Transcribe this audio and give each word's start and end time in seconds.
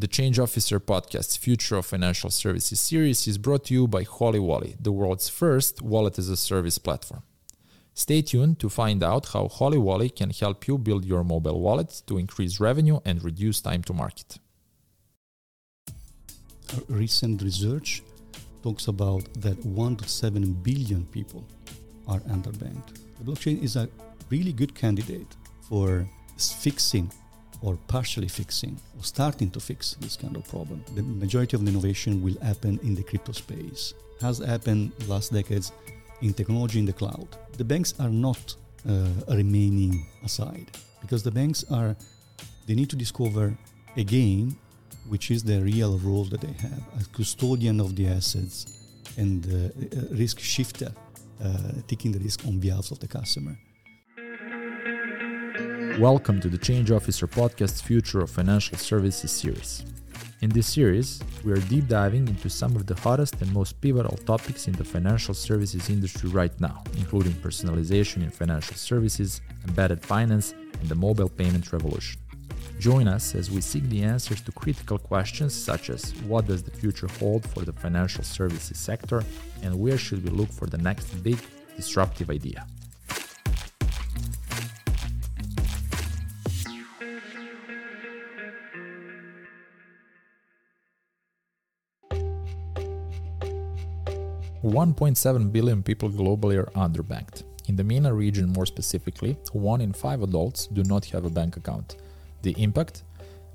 The 0.00 0.08
Change 0.08 0.38
Officer 0.38 0.80
podcast 0.80 1.36
Future 1.36 1.76
of 1.76 1.84
Financial 1.84 2.30
Services 2.30 2.80
series 2.80 3.26
is 3.26 3.36
brought 3.36 3.66
to 3.66 3.74
you 3.74 3.86
by 3.86 4.02
HolyWally, 4.04 4.76
the 4.80 4.92
world's 4.92 5.28
first 5.28 5.82
wallet 5.82 6.18
as 6.18 6.30
a 6.30 6.38
service 6.38 6.78
platform. 6.78 7.22
Stay 7.92 8.22
tuned 8.22 8.58
to 8.60 8.70
find 8.70 9.04
out 9.04 9.26
how 9.34 9.48
HolyWally 9.48 10.16
can 10.16 10.30
help 10.30 10.66
you 10.66 10.78
build 10.78 11.04
your 11.04 11.22
mobile 11.22 11.60
wallet 11.60 12.00
to 12.06 12.16
increase 12.16 12.58
revenue 12.58 13.00
and 13.04 13.22
reduce 13.22 13.60
time 13.60 13.82
to 13.82 13.92
market. 13.92 14.38
Recent 16.88 17.42
research 17.42 18.02
talks 18.62 18.88
about 18.88 19.24
that 19.34 19.62
1 19.66 19.96
to 19.96 20.08
7 20.08 20.50
billion 20.62 21.04
people 21.12 21.44
are 22.08 22.20
underbanked. 22.20 22.96
The 23.18 23.24
blockchain 23.30 23.62
is 23.62 23.76
a 23.76 23.86
really 24.30 24.54
good 24.54 24.74
candidate 24.74 25.36
for 25.68 26.08
fixing 26.38 27.12
or 27.62 27.78
partially 27.88 28.28
fixing 28.28 28.78
or 28.96 29.04
starting 29.04 29.50
to 29.50 29.60
fix 29.60 29.94
this 30.00 30.16
kind 30.16 30.36
of 30.36 30.48
problem. 30.48 30.84
The 30.94 31.02
majority 31.02 31.56
of 31.56 31.64
the 31.64 31.70
innovation 31.70 32.22
will 32.22 32.38
happen 32.42 32.78
in 32.82 32.94
the 32.94 33.02
crypto 33.02 33.32
space, 33.32 33.94
has 34.20 34.38
happened 34.38 34.92
last 35.08 35.32
decades 35.32 35.72
in 36.22 36.32
technology 36.34 36.78
in 36.78 36.86
the 36.86 36.92
cloud. 36.92 37.28
The 37.56 37.64
banks 37.64 37.94
are 37.98 38.08
not 38.08 38.54
uh, 38.88 39.08
remaining 39.28 40.06
aside 40.24 40.70
because 41.00 41.22
the 41.22 41.30
banks 41.30 41.64
are 41.70 41.96
they 42.66 42.74
need 42.74 42.90
to 42.90 42.96
discover 42.96 43.56
again 43.96 44.56
which 45.08 45.30
is 45.30 45.42
the 45.42 45.60
real 45.60 45.98
role 45.98 46.24
that 46.24 46.40
they 46.40 46.52
have 46.52 46.82
as 46.98 47.06
custodian 47.08 47.80
of 47.80 47.96
the 47.96 48.06
assets 48.06 48.80
and 49.16 49.46
uh, 49.46 50.14
risk 50.14 50.38
shifter 50.38 50.92
uh, 51.42 51.72
taking 51.88 52.12
the 52.12 52.18
risk 52.20 52.46
on 52.46 52.58
behalf 52.58 52.90
of 52.90 52.98
the 53.00 53.08
customer. 53.08 53.56
Welcome 56.00 56.40
to 56.40 56.48
the 56.48 56.56
Change 56.56 56.90
Officer 56.90 57.26
Podcast 57.26 57.82
Future 57.82 58.20
of 58.20 58.30
Financial 58.30 58.78
Services 58.78 59.30
series. 59.30 59.84
In 60.40 60.48
this 60.48 60.66
series, 60.66 61.20
we 61.44 61.52
are 61.52 61.60
deep 61.68 61.88
diving 61.88 62.26
into 62.26 62.48
some 62.48 62.74
of 62.74 62.86
the 62.86 62.94
hottest 62.94 63.42
and 63.42 63.52
most 63.52 63.78
pivotal 63.82 64.16
topics 64.16 64.66
in 64.66 64.72
the 64.72 64.82
financial 64.82 65.34
services 65.34 65.90
industry 65.90 66.30
right 66.30 66.58
now, 66.58 66.82
including 66.96 67.34
personalization 67.34 68.22
in 68.22 68.30
financial 68.30 68.76
services, 68.76 69.42
embedded 69.68 70.02
finance, 70.02 70.54
and 70.80 70.88
the 70.88 70.94
mobile 70.94 71.28
payment 71.28 71.70
revolution. 71.70 72.18
Join 72.78 73.06
us 73.06 73.34
as 73.34 73.50
we 73.50 73.60
seek 73.60 73.84
the 73.90 74.02
answers 74.02 74.40
to 74.40 74.52
critical 74.52 74.96
questions 74.96 75.54
such 75.54 75.90
as 75.90 76.14
what 76.26 76.46
does 76.46 76.62
the 76.62 76.70
future 76.70 77.08
hold 77.18 77.46
for 77.46 77.66
the 77.66 77.74
financial 77.74 78.24
services 78.24 78.78
sector 78.78 79.22
and 79.62 79.78
where 79.78 79.98
should 79.98 80.24
we 80.24 80.30
look 80.30 80.50
for 80.50 80.64
the 80.64 80.78
next 80.78 81.08
big 81.22 81.38
disruptive 81.76 82.30
idea. 82.30 82.64
1.7 94.62 95.50
billion 95.50 95.82
people 95.82 96.10
globally 96.10 96.58
are 96.58 96.70
underbanked. 96.72 97.44
In 97.66 97.76
the 97.76 97.84
MENA 97.84 98.12
region, 98.12 98.52
more 98.52 98.66
specifically, 98.66 99.38
one 99.52 99.80
in 99.80 99.94
five 99.94 100.22
adults 100.22 100.66
do 100.66 100.84
not 100.84 101.06
have 101.06 101.24
a 101.24 101.30
bank 101.30 101.56
account. 101.56 101.96
The 102.42 102.54
impact? 102.62 103.02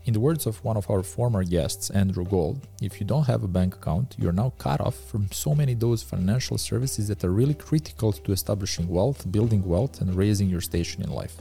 In 0.06 0.14
the 0.14 0.20
words 0.20 0.48
of 0.48 0.64
one 0.64 0.78
of 0.78 0.89
our 0.89 1.03
former 1.03 1.44
guests, 1.44 1.92
Andrew 1.92 2.26
Gold, 2.26 2.67
if 2.81 3.00
you 3.00 3.06
don't 3.06 3.28
have 3.28 3.44
a 3.44 3.48
bank 3.48 3.76
account, 3.76 4.16
you're 4.17 4.31
now 4.31 4.53
cut 4.58 4.81
off 4.81 4.95
from 4.95 5.31
so 5.31 5.53
many 5.53 5.76
those 5.76 6.02
financial 6.02 6.58
services 6.58 7.08
that 7.09 7.23
are 7.23 7.31
really 7.31 7.53
critical 7.53 8.11
to 8.11 8.31
establishing 8.31 8.88
wealth, 8.88 9.31
building 9.31 9.64
wealth, 9.64 10.02
and 10.02 10.16
raising 10.16 10.50
your 10.50 10.61
station 10.61 11.03
in 11.03 11.11
life. 11.11 11.38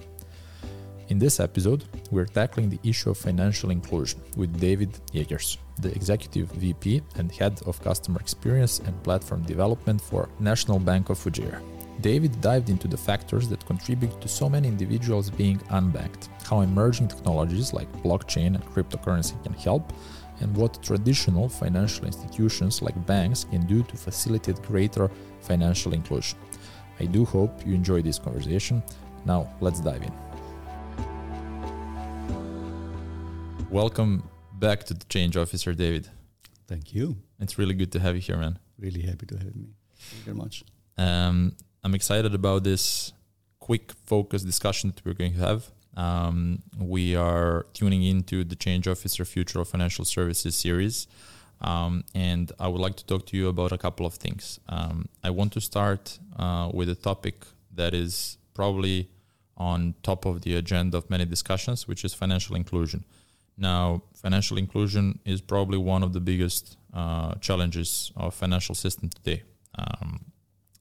In 1.14 1.20
this 1.20 1.38
episode, 1.38 1.84
we're 2.10 2.26
tackling 2.26 2.68
the 2.68 2.80
issue 2.82 3.10
of 3.10 3.16
financial 3.16 3.70
inclusion 3.70 4.20
with 4.36 4.58
Devid 4.58 4.90
Jegers, 5.12 5.58
the 5.80 5.94
Executive 5.94 6.50
VP 6.50 7.02
and 7.14 7.30
Head 7.30 7.62
of 7.66 7.80
Customer 7.84 8.18
Experience 8.18 8.80
and 8.80 9.00
Platform 9.04 9.42
Development 9.42 10.00
for 10.00 10.28
National 10.40 10.80
Bank 10.80 11.10
of 11.10 11.18
Fujairah. 11.20 11.62
Devid 12.00 12.40
dived 12.40 12.68
into 12.68 12.88
the 12.88 12.96
factors 12.96 13.48
that 13.48 13.64
contribute 13.64 14.20
to 14.20 14.26
so 14.26 14.48
many 14.48 14.66
individuals 14.66 15.30
being 15.30 15.60
unbanked, 15.78 16.30
how 16.48 16.62
emerging 16.62 17.06
technologies 17.06 17.72
like 17.72 18.02
blockchain 18.02 18.56
and 18.56 18.64
cryptocurrency 18.64 19.40
can 19.44 19.52
help, 19.52 19.92
and 20.40 20.52
what 20.56 20.82
traditional 20.82 21.48
financial 21.48 22.06
institutions 22.06 22.82
like 22.82 23.06
banks 23.06 23.44
can 23.44 23.64
do 23.66 23.84
to 23.84 23.96
facilitate 23.96 24.60
greater 24.62 25.08
financial 25.42 25.94
inclusion. 25.94 26.40
I 26.98 27.04
do 27.04 27.24
hope 27.24 27.64
you 27.64 27.72
enjoy 27.72 28.02
this 28.02 28.18
conversation. 28.18 28.82
Now, 29.24 29.54
let's 29.60 29.78
dive 29.78 30.02
in. 30.02 30.33
Welcome 33.74 34.30
back 34.52 34.84
to 34.84 34.94
the 34.94 35.04
Change 35.06 35.36
Officer, 35.36 35.74
Devid. 35.74 36.08
Thank 36.68 36.94
you. 36.94 37.16
It's 37.40 37.58
really 37.58 37.74
good 37.74 37.90
to 37.90 37.98
have 37.98 38.14
you 38.14 38.20
here, 38.20 38.36
man. 38.36 38.60
Really 38.78 39.02
happy 39.02 39.26
to 39.26 39.36
have 39.36 39.56
me. 39.56 39.70
Thank 39.98 40.18
you 40.18 40.24
very 40.26 40.36
much. 40.36 40.62
Um, 40.96 41.56
I'm 41.82 41.92
excited 41.92 42.36
about 42.36 42.62
this 42.62 43.12
quick 43.58 43.90
focus 44.06 44.44
discussion 44.44 44.90
that 44.90 45.04
we're 45.04 45.14
going 45.14 45.32
to 45.32 45.40
have. 45.40 45.72
Um, 45.96 46.62
we 46.78 47.16
are 47.16 47.66
tuning 47.72 48.04
into 48.04 48.44
the 48.44 48.54
Change 48.54 48.86
Officer 48.86 49.24
Future 49.24 49.58
of 49.58 49.66
Financial 49.66 50.04
Services 50.04 50.54
series. 50.54 51.08
Um, 51.60 52.04
and 52.14 52.52
I 52.60 52.68
would 52.68 52.80
like 52.80 52.94
to 52.98 53.04
talk 53.04 53.26
to 53.26 53.36
you 53.36 53.48
about 53.48 53.72
a 53.72 53.78
couple 53.78 54.06
of 54.06 54.14
things. 54.14 54.60
Um, 54.68 55.08
I 55.24 55.30
want 55.30 55.52
to 55.54 55.60
start 55.60 56.20
uh, 56.36 56.70
with 56.72 56.88
a 56.88 56.94
topic 56.94 57.44
that 57.74 57.92
is 57.92 58.38
probably 58.54 59.10
on 59.56 59.96
top 60.04 60.26
of 60.26 60.42
the 60.42 60.54
agenda 60.54 60.96
of 60.96 61.10
many 61.10 61.24
discussions, 61.24 61.88
which 61.88 62.04
is 62.04 62.14
financial 62.14 62.54
inclusion. 62.54 63.04
Now, 63.56 64.02
financial 64.14 64.58
inclusion 64.58 65.20
is 65.24 65.40
probably 65.40 65.78
one 65.78 66.02
of 66.02 66.12
the 66.12 66.20
biggest 66.20 66.76
uh, 66.92 67.34
challenges 67.36 68.12
of 68.16 68.34
financial 68.34 68.74
system 68.74 69.08
today, 69.08 69.42
um, 69.78 70.26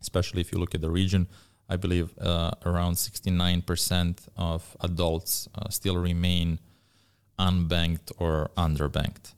especially 0.02 0.42
if 0.42 0.52
you 0.52 0.58
look 0.58 0.74
at 0.74 0.82
the 0.82 0.90
region. 0.90 1.28
I 1.70 1.76
believe 1.76 2.14
uh, 2.20 2.52
around 2.66 2.96
69% 2.96 4.28
of 4.36 4.76
adults 4.82 5.48
uh, 5.56 5.70
still 5.70 5.98
remain 5.98 6.60
unbanked 7.40 8.12
or 8.18 8.52
underbanked. 8.58 9.34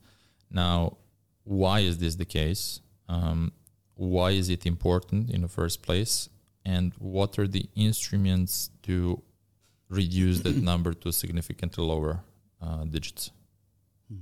Now, 0.50 0.96
why 1.44 1.80
is 1.80 1.98
this 1.98 2.16
the 2.16 2.24
case? 2.24 2.80
Um, 3.08 3.52
why 3.94 4.30
is 4.30 4.50
it 4.50 4.66
important 4.66 5.30
in 5.30 5.42
the 5.42 5.48
first 5.48 5.82
place? 5.82 6.28
And 6.64 6.92
what 6.98 7.38
are 7.38 7.46
the 7.46 7.68
instruments 7.74 8.70
to 8.82 9.22
reduce 9.88 10.40
that 10.40 10.56
number 10.56 10.92
to 10.94 11.12
significantly 11.12 11.84
lower 11.84 12.24
digits. 12.88 13.30
Hmm. 14.08 14.20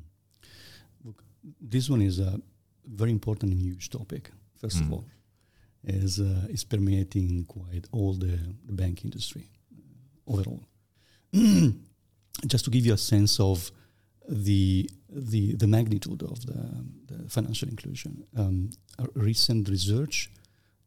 Look, 1.05 1.22
this 1.61 1.89
one 1.89 2.03
is 2.03 2.19
a 2.19 2.41
very 2.87 3.11
important 3.11 3.53
and 3.53 3.61
huge 3.61 3.91
topic. 3.91 4.31
First 4.61 4.77
mm. 4.77 4.81
of 4.83 4.87
hmm. 4.87 4.93
all, 4.95 5.05
is 5.84 6.21
uh, 6.21 6.47
is 6.49 6.65
permeating 6.65 7.44
quite 7.47 7.87
all 7.93 8.15
the, 8.15 8.39
the 8.67 8.73
bank 8.73 9.05
industry 9.05 9.50
uh, 9.73 10.33
overall. 10.33 10.62
Just 12.47 12.65
to 12.65 12.71
give 12.71 12.84
you 12.87 12.94
a 12.94 12.99
sense 12.99 13.39
of 13.41 13.71
the 14.28 14.89
the 15.09 15.55
the 15.56 15.67
magnitude 15.67 16.23
of 16.23 16.44
the, 16.47 16.84
the 17.06 17.28
financial 17.28 17.69
inclusion, 17.69 18.25
um, 18.37 18.71
recent 19.15 19.69
research 19.69 20.31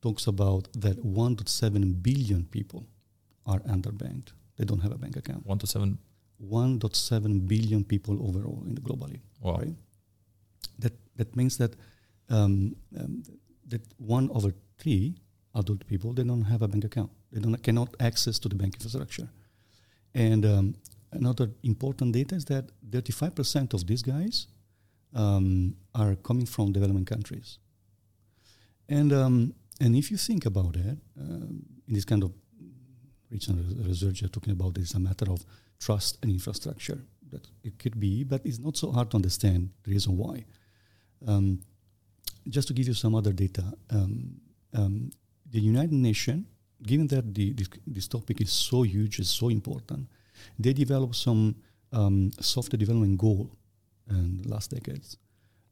talks 0.01 0.27
about 0.27 0.67
that 0.73 1.03
1.7 1.03 2.03
billion 2.03 2.45
people 2.45 2.85
are 3.45 3.59
underbanked. 3.61 4.29
They 4.57 4.65
don't 4.65 4.81
have 4.81 4.91
a 4.91 4.97
bank 4.97 5.15
account. 5.15 5.45
One 5.45 5.57
to 5.59 5.67
seven 5.67 5.97
1.7 6.43 7.47
billion 7.47 7.83
people 7.83 8.15
overall 8.27 8.63
in 8.65 8.75
the 8.75 8.81
globally. 8.81 9.19
Wow. 9.41 9.57
Right? 9.57 9.75
That 10.79 10.93
that 11.15 11.35
means 11.35 11.57
that 11.57 11.75
um, 12.29 12.75
um, 12.99 13.23
that 13.67 13.81
one 13.97 14.29
over 14.31 14.53
three 14.77 15.15
adult 15.55 15.87
people 15.87 16.13
they 16.13 16.23
don't 16.23 16.43
have 16.43 16.61
a 16.61 16.67
bank 16.67 16.85
account. 16.85 17.11
They 17.31 17.39
don't 17.39 17.61
cannot 17.63 17.95
access 17.99 18.39
to 18.39 18.49
the 18.49 18.55
bank 18.55 18.75
infrastructure. 18.75 19.29
And 20.13 20.45
um, 20.45 20.75
another 21.11 21.51
important 21.63 22.13
data 22.13 22.35
is 22.35 22.45
that 22.45 22.65
35% 22.89 23.73
of 23.73 23.85
these 23.85 24.01
guys 24.01 24.47
um, 25.13 25.75
are 25.93 26.15
coming 26.15 26.45
from 26.45 26.71
developing 26.71 27.05
countries. 27.05 27.59
And 28.89 29.11
um, 29.11 29.53
and 29.79 29.95
if 29.95 30.11
you 30.11 30.17
think 30.17 30.45
about 30.45 30.75
it, 30.75 30.97
uh, 31.19 31.47
in 31.87 31.93
this 31.93 32.05
kind 32.05 32.23
of 32.23 32.31
research, 33.85 34.21
you're 34.21 34.29
talking 34.29 34.53
about 34.53 34.77
it's 34.77 34.93
a 34.93 34.99
matter 34.99 35.29
of 35.31 35.45
trust 35.79 36.17
and 36.21 36.31
infrastructure. 36.31 36.99
That 37.31 37.45
it 37.63 37.77
could 37.77 37.99
be, 37.99 38.23
but 38.23 38.45
it's 38.45 38.59
not 38.59 38.77
so 38.77 38.91
hard 38.91 39.11
to 39.11 39.17
understand 39.17 39.69
the 39.83 39.91
reason 39.91 40.15
why. 40.15 40.45
Um, 41.27 41.59
just 42.47 42.69
to 42.69 42.73
give 42.73 42.87
you 42.87 42.93
some 42.93 43.15
other 43.15 43.33
data, 43.33 43.63
um, 43.89 44.39
um, 44.73 45.11
the 45.51 45.59
United 45.59 45.91
Nations, 45.91 46.45
given 46.83 47.07
that 47.07 47.33
the, 47.33 47.53
this, 47.85 48.07
topic 48.07 48.39
is 48.39 48.51
so 48.51 48.83
huge, 48.83 49.19
is 49.19 49.29
so 49.29 49.49
important, 49.49 50.07
they 50.57 50.71
developed 50.71 51.15
some 51.15 51.55
um, 51.91 52.31
software 52.39 52.77
development 52.77 53.17
goal 53.17 53.49
in 54.09 54.41
the 54.41 54.47
last 54.47 54.71
decades 54.71 55.17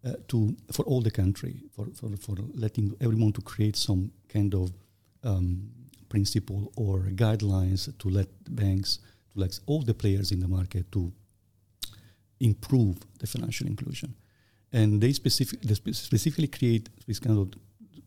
uh, 0.06 0.14
to 0.28 0.56
for 0.72 0.84
all 0.86 1.02
the 1.02 1.12
country 1.12 1.62
for, 1.72 1.88
for, 1.94 2.10
for 2.18 2.36
letting 2.54 2.96
everyone 3.02 3.32
to 3.32 3.42
create 3.42 3.76
some 3.76 4.12
kind 4.28 4.54
of 4.54 4.72
um, 5.24 5.70
principle 6.10 6.72
or 6.76 7.00
guidelines 7.16 7.98
to 7.98 8.10
let 8.10 8.28
banks 8.56 9.00
like 9.36 9.52
all 9.66 9.82
the 9.82 9.94
players 9.94 10.32
in 10.32 10.40
the 10.40 10.48
market 10.48 10.92
to 10.92 11.12
improve 12.40 12.98
the 13.20 13.28
financial 13.28 13.68
inclusion. 13.68 14.16
And 14.72 15.02
they, 15.02 15.14
specific, 15.14 15.62
they 15.62 15.76
specifically 15.76 16.48
create 16.48 16.90
this 17.08 17.20
kind 17.20 17.38
of 17.40 17.54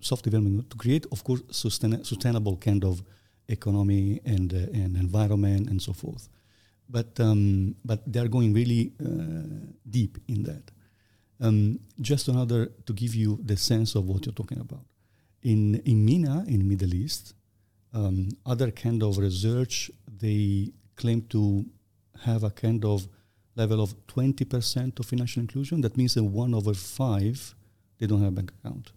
soft 0.00 0.25
development 0.25 0.70
to 0.70 0.76
create, 0.76 1.06
of 1.10 1.25
course, 1.25 1.42
sustain, 1.50 2.04
sustainable 2.04 2.56
kind 2.56 2.84
of 2.84 3.02
economy 3.48 4.20
and, 4.25 4.52
uh, 4.52 4.80
and 4.80 4.96
environment 4.96 5.70
and 5.70 5.80
so 5.80 5.92
forth. 5.92 6.28
But, 6.88 7.19
um, 7.20 7.74
but 7.84 8.10
they 8.10 8.20
are 8.20 8.28
going 8.28 8.52
really 8.52 8.92
uh, 9.00 9.72
deep 9.88 10.19
in 10.28 10.42
that. 10.44 10.70
Um, 11.40 11.81
just 12.00 12.28
another 12.28 12.66
to 12.86 12.92
give 12.92 13.14
you 13.14 13.38
the 13.42 13.56
sense 13.56 13.94
of 13.94 14.06
what 14.06 14.26
you're 14.26 14.34
talking 14.34 14.60
about. 14.60 14.84
In, 15.42 15.76
in 15.84 16.04
MENA, 16.04 16.44
in 16.48 16.69
Middle 16.69 16.94
East, 16.94 17.34
um, 17.94 18.28
other 18.44 18.70
kind 18.70 19.02
of 19.02 19.19
research, 19.19 19.90
they 20.06 20.72
claim 20.98 21.22
to 21.30 21.64
have 22.24 22.44
a 22.44 22.50
kind 22.50 22.84
of 22.84 23.08
level 23.56 23.80
of 23.80 23.94
20% 24.06 24.98
of 24.98 25.06
financial 25.06 25.40
inclusion. 25.40 25.80
That 25.80 25.96
means 25.96 26.14
that 26.14 26.24
one 26.24 26.54
over 26.54 26.74
five, 26.74 27.54
they 27.98 28.06
don't 28.06 28.20
have 28.20 28.32
a 28.32 28.36
bank 28.36 28.52
account. 28.58 28.92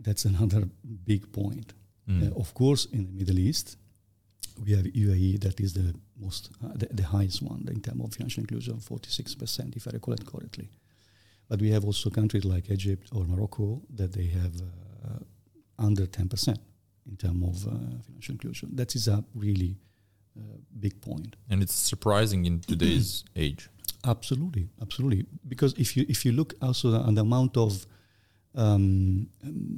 That's 0.00 0.24
another 0.24 0.62
big 1.04 1.32
point. 1.32 1.74
Mm. 2.08 2.32
Uh, 2.32 2.40
of 2.40 2.54
course, 2.54 2.86
in 2.86 3.04
the 3.06 3.12
Middle 3.12 3.38
East, 3.38 3.76
we 4.64 4.72
have 4.72 4.84
UAE 4.86 5.40
that 5.40 5.60
is 5.60 5.72
the 5.74 5.94
most, 6.18 6.50
uh, 6.64 6.72
the, 6.74 6.86
the, 6.90 7.02
highest 7.02 7.42
one 7.42 7.68
in 7.70 7.80
terms 7.80 8.02
of 8.02 8.14
financial 8.14 8.42
inclusion, 8.42 8.74
46%, 8.74 9.76
if 9.76 9.86
I 9.86 9.90
recall 9.92 10.14
it 10.14 10.26
correctly. 10.26 10.68
But 11.48 11.60
we 11.60 11.70
have 11.70 11.84
also 11.84 12.10
countries 12.10 12.44
like 12.44 12.70
Egypt 12.70 13.08
or 13.12 13.24
Morocco 13.24 13.82
that 13.94 14.12
they 14.12 14.26
have 14.26 14.54
uh, 14.60 15.18
under 15.78 16.06
10% 16.06 16.58
in 17.08 17.16
terms 17.16 17.44
of 17.44 17.72
uh, 17.72 17.76
financial 18.06 18.32
inclusion. 18.32 18.70
That 18.74 18.94
is 18.96 19.08
a 19.08 19.24
really 19.34 19.76
big 20.78 21.00
point. 21.00 21.36
And 21.50 21.62
it's 21.62 21.74
surprising 21.74 22.44
in 22.46 22.60
today's 22.60 23.24
age. 23.36 23.68
Absolutely, 24.04 24.68
absolutely. 24.80 25.26
Because 25.46 25.74
if 25.74 25.96
you 25.96 26.06
if 26.08 26.24
you 26.24 26.32
look 26.32 26.54
also 26.62 26.94
on 26.94 27.14
the 27.14 27.22
amount 27.22 27.56
of 27.56 27.86
um, 28.54 29.28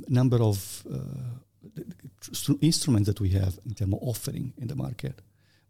number 0.08 0.40
of 0.42 0.84
uh, 0.92 2.54
instruments 2.60 3.06
that 3.06 3.20
we 3.20 3.30
have 3.30 3.58
in 3.66 3.74
terms 3.74 3.94
of 3.94 3.98
offering 4.02 4.52
in 4.58 4.68
the 4.68 4.76
market, 4.76 5.22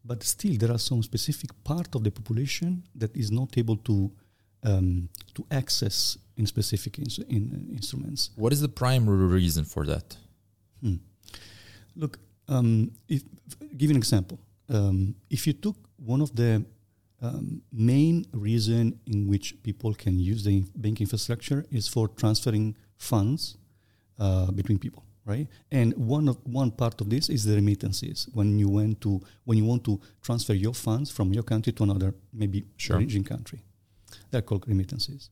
but 0.05 0.23
still 0.23 0.57
there 0.57 0.73
are 0.73 0.79
some 0.79 1.03
specific 1.03 1.51
part 1.65 1.95
of 1.95 2.05
the 2.05 2.11
population 2.11 2.83
that 2.95 3.17
is 3.17 3.31
not 3.31 3.57
able 3.57 3.77
to 3.77 4.11
um, 4.63 5.09
to 5.35 5.45
access 5.51 6.19
in 6.37 6.47
specific 6.47 6.99
in, 6.99 7.07
uh, 7.07 7.73
instruments. 7.73 8.31
What 8.37 8.53
is 8.53 8.61
the 8.61 8.69
primary 8.69 9.27
reason 9.27 9.65
for 9.65 9.87
that? 9.87 10.17
Hmm. 10.83 10.97
Look, 11.97 12.19
um, 12.49 12.93
if, 13.09 13.23
give 13.77 13.91
an 13.91 13.97
example. 13.97 14.39
Um, 14.70 15.17
if 15.28 15.46
you 15.46 15.52
took 15.52 15.76
one 15.96 16.20
of 16.20 16.34
the 16.34 16.64
um, 17.20 17.62
main 17.72 18.25
reason 18.32 18.99
in 19.06 19.26
which 19.28 19.62
people 19.62 19.93
can 19.94 20.19
use 20.19 20.44
the 20.44 20.64
bank 20.76 21.00
infrastructure 21.00 21.67
is 21.70 21.87
for 21.88 22.08
transferring 22.08 22.76
funds 22.96 23.58
uh, 24.19 24.50
between 24.52 24.78
people, 24.78 25.05
right? 25.26 25.46
And 25.70 25.94
one 25.96 26.28
of 26.28 26.38
one 26.44 26.70
part 26.70 27.00
of 27.00 27.11
this 27.11 27.28
is 27.28 27.44
the 27.44 27.55
remittances. 27.55 28.28
When 28.32 28.58
you 28.58 28.69
went 28.69 29.00
to 29.02 29.20
when 29.44 29.58
you 29.58 29.64
want 29.64 29.84
to 29.84 30.00
transfer 30.22 30.55
your 30.55 30.75
funds 30.75 31.11
from 31.11 31.32
your 31.32 31.43
country 31.43 31.72
to 31.75 31.82
another, 31.82 32.14
maybe 32.32 32.64
sure. 32.76 32.96
origin 32.96 33.25
country, 33.25 33.61
they're 34.31 34.43
called 34.43 34.67
remittances. 34.67 35.31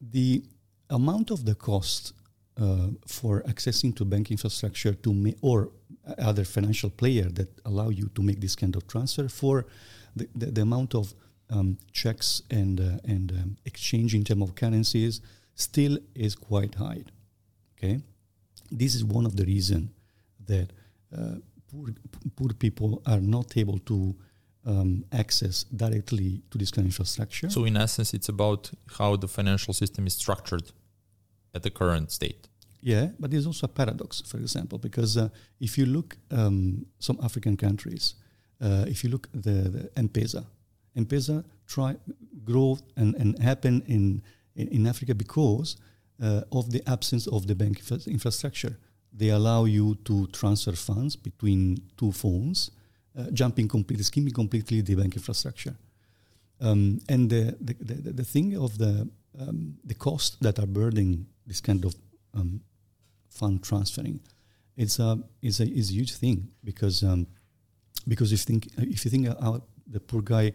The 0.00 0.44
amount 0.90 1.30
of 1.30 1.44
the 1.44 1.54
cost 1.54 2.12
uh, 2.60 2.88
for 3.06 3.42
accessing 3.42 3.94
to 3.96 4.04
bank 4.04 4.30
infrastructure 4.30 4.94
to 4.94 5.14
ma- 5.14 5.30
or 5.42 5.70
other 6.18 6.44
financial 6.44 6.90
player 6.90 7.24
that 7.24 7.48
allow 7.64 7.88
you 7.88 8.10
to 8.14 8.22
make 8.22 8.40
this 8.40 8.56
kind 8.56 8.76
of 8.76 8.86
transfer 8.86 9.28
for 9.28 9.66
the, 10.16 10.28
the, 10.34 10.46
the 10.46 10.62
amount 10.62 10.94
of 10.94 11.14
um, 11.50 11.78
checks 11.92 12.42
and 12.50 12.80
uh, 12.80 12.98
and 13.04 13.32
um, 13.32 13.56
exchange 13.64 14.14
in 14.14 14.24
terms 14.24 14.42
of 14.42 14.54
currencies 14.54 15.20
still 15.54 15.98
is 16.14 16.34
quite 16.34 16.74
high. 16.74 17.04
Okay, 17.76 18.00
this 18.70 18.94
is 18.94 19.04
one 19.04 19.26
of 19.26 19.36
the 19.36 19.44
reasons 19.44 19.90
that 20.46 20.72
uh, 21.16 21.36
poor, 21.70 21.88
poor 22.36 22.50
people 22.50 23.02
are 23.06 23.20
not 23.20 23.56
able 23.56 23.78
to 23.78 24.14
um, 24.66 25.04
access 25.12 25.64
directly 25.64 26.42
to 26.50 26.58
this 26.58 26.70
kind 26.70 26.84
of 26.84 26.90
infrastructure. 26.90 27.48
So, 27.50 27.64
in 27.64 27.76
essence, 27.76 28.12
it's 28.12 28.28
about 28.28 28.70
how 28.98 29.16
the 29.16 29.28
financial 29.28 29.72
system 29.72 30.06
is 30.06 30.14
structured 30.14 30.72
at 31.54 31.62
the 31.62 31.70
current 31.70 32.10
state. 32.10 32.48
Yeah, 32.80 33.08
but 33.18 33.30
there's 33.30 33.46
also 33.46 33.66
a 33.66 33.68
paradox, 33.68 34.22
for 34.22 34.38
example, 34.38 34.78
because 34.78 35.16
uh, 35.16 35.28
if 35.60 35.76
you 35.76 35.86
look 35.86 36.16
um, 36.30 36.86
some 36.98 37.18
African 37.22 37.56
countries, 37.56 38.14
uh, 38.60 38.84
if 38.86 39.02
you 39.02 39.10
look 39.10 39.28
the, 39.32 39.68
the 39.68 39.90
M-Pesa, 39.96 40.44
M-Pesa 40.96 41.44
try 41.66 41.96
grow 42.44 42.78
and, 42.96 43.14
and 43.16 43.38
happen 43.38 43.82
in, 43.86 44.22
in, 44.54 44.68
in 44.68 44.86
Africa 44.86 45.14
because 45.14 45.76
uh, 46.22 46.42
of 46.52 46.70
the 46.70 46.82
absence 46.88 47.26
of 47.26 47.46
the 47.46 47.54
bank 47.54 47.80
infrastructure. 48.06 48.76
They 49.12 49.30
allow 49.30 49.64
you 49.64 49.96
to 50.04 50.26
transfer 50.28 50.72
funds 50.72 51.16
between 51.16 51.78
two 51.96 52.12
phones, 52.12 52.70
uh, 53.18 53.30
jumping 53.32 53.68
completely, 53.68 54.04
skimming 54.04 54.32
completely 54.32 54.80
the 54.80 54.94
bank 54.94 55.16
infrastructure. 55.16 55.74
Um, 56.60 57.00
and 57.08 57.30
the, 57.30 57.56
the, 57.60 57.74
the, 57.80 58.12
the, 58.12 58.24
thing 58.24 58.56
of 58.56 58.78
the 58.78 59.08
um, 59.38 59.76
the 59.84 59.94
cost 59.94 60.42
that 60.42 60.58
are 60.58 60.66
burdening 60.66 61.26
this 61.46 61.60
kind 61.60 61.84
of 61.84 61.94
um, 62.34 62.60
fund 63.30 63.62
transferring, 63.62 64.20
it's 64.76 64.98
a 64.98 65.18
is 65.42 65.60
a 65.60 65.64
is 65.64 65.90
a 65.90 65.94
huge 65.94 66.14
thing 66.14 66.48
because 66.64 67.02
um, 67.02 67.26
because 68.06 68.32
if 68.32 68.40
you 68.40 68.44
think 68.44 68.68
if 68.78 69.04
you 69.04 69.10
think 69.10 69.26
the 69.90 70.00
poor 70.00 70.22
guy 70.22 70.52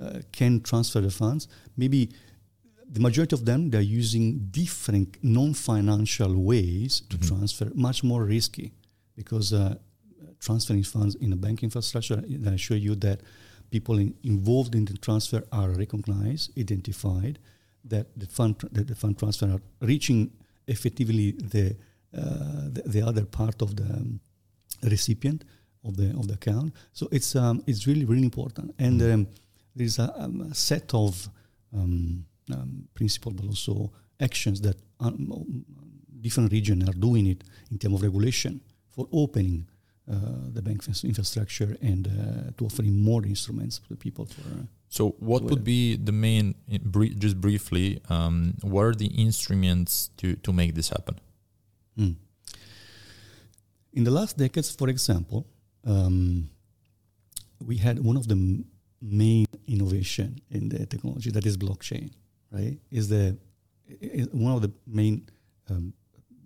uh, 0.00 0.20
can 0.32 0.60
transfer 0.60 1.00
the 1.00 1.10
funds, 1.10 1.48
maybe 1.76 2.10
the 2.88 3.00
majority 3.00 3.34
of 3.34 3.44
them 3.44 3.70
they're 3.70 3.80
using 3.80 4.38
different 4.50 5.16
non-financial 5.22 6.34
ways 6.42 7.00
to 7.08 7.16
mm-hmm. 7.16 7.36
transfer, 7.36 7.70
much 7.74 8.04
more 8.04 8.24
risky 8.24 8.72
because 9.16 9.52
uh, 9.52 9.74
transferring 10.40 10.82
funds 10.82 11.14
in 11.16 11.32
a 11.32 11.36
bank 11.36 11.62
infrastructure. 11.62 12.22
I 12.46 12.50
assure 12.50 12.76
you 12.76 12.94
that 12.96 13.20
people 13.70 13.98
in, 13.98 14.14
involved 14.22 14.74
in 14.74 14.84
the 14.84 14.96
transfer 14.98 15.42
are 15.50 15.70
recognized, 15.70 16.56
identified, 16.58 17.38
that 17.84 18.06
the 18.16 18.26
fund 18.26 18.56
that 18.72 18.86
the 18.86 18.94
fund 18.94 19.18
transfer 19.18 19.46
are 19.46 19.62
reaching 19.80 20.30
effectively 20.66 21.32
the 21.32 21.76
uh, 22.16 22.68
the, 22.72 22.82
the, 22.86 23.02
other 23.02 23.24
part 23.24 23.60
of 23.60 23.74
the 23.74 23.82
um, 23.82 24.20
recipient 24.82 25.44
of 25.84 25.96
the 25.96 26.10
of 26.10 26.28
the 26.28 26.34
account. 26.34 26.72
So 26.92 27.08
it's 27.10 27.34
um, 27.34 27.62
it's 27.66 27.86
really 27.86 28.04
really 28.04 28.22
important, 28.24 28.74
and 28.78 29.00
mm-hmm. 29.00 29.12
um, 29.12 29.26
there's 29.74 29.98
a, 29.98 30.12
um, 30.22 30.40
a, 30.52 30.54
set 30.54 30.94
of 30.94 31.28
um, 31.76 32.24
um, 32.52 32.88
principles, 32.94 33.34
but 33.34 33.46
also 33.46 33.90
actions 34.20 34.60
that 34.60 34.76
different 36.20 36.52
regions 36.52 36.88
are 36.88 36.92
doing 36.92 37.26
it 37.26 37.42
in 37.70 37.78
terms 37.78 37.96
of 37.96 38.02
regulation 38.02 38.60
for 38.90 39.08
opening 39.12 39.66
the 40.06 40.62
bank 40.62 40.84
infrastructure 41.04 41.76
and 41.80 42.06
uh, 42.06 42.50
to 42.58 42.66
offering 42.66 43.02
more 43.02 43.24
instruments 43.24 43.78
to 43.78 43.88
the 43.88 43.96
people. 43.96 44.26
For, 44.26 44.42
uh, 44.42 44.62
so, 44.88 45.10
what 45.18 45.42
would 45.44 45.64
be 45.64 45.96
the 45.96 46.12
main, 46.12 46.54
just 47.18 47.40
briefly, 47.40 48.00
um, 48.08 48.54
what 48.62 48.82
are 48.82 48.94
the 48.94 49.06
instruments 49.06 50.10
to, 50.18 50.36
to 50.36 50.52
make 50.52 50.74
this 50.74 50.90
happen? 50.90 51.18
Mm. 51.98 52.16
In 53.94 54.04
the 54.04 54.10
last 54.10 54.36
decades, 54.36 54.70
for 54.70 54.88
example, 54.88 55.46
um, 55.84 56.50
we 57.64 57.76
had 57.76 57.98
one 58.04 58.16
of 58.16 58.28
the 58.28 58.34
m- 58.34 58.64
main 59.00 59.46
innovation 59.66 60.40
in 60.50 60.68
the 60.68 60.86
technology 60.86 61.30
that 61.30 61.46
is 61.46 61.56
blockchain. 61.56 62.12
Right, 62.50 62.78
is 62.90 63.08
the 63.08 63.36
is 63.88 64.28
one 64.28 64.52
of 64.52 64.62
the 64.62 64.72
main 64.86 65.28
um, 65.68 65.92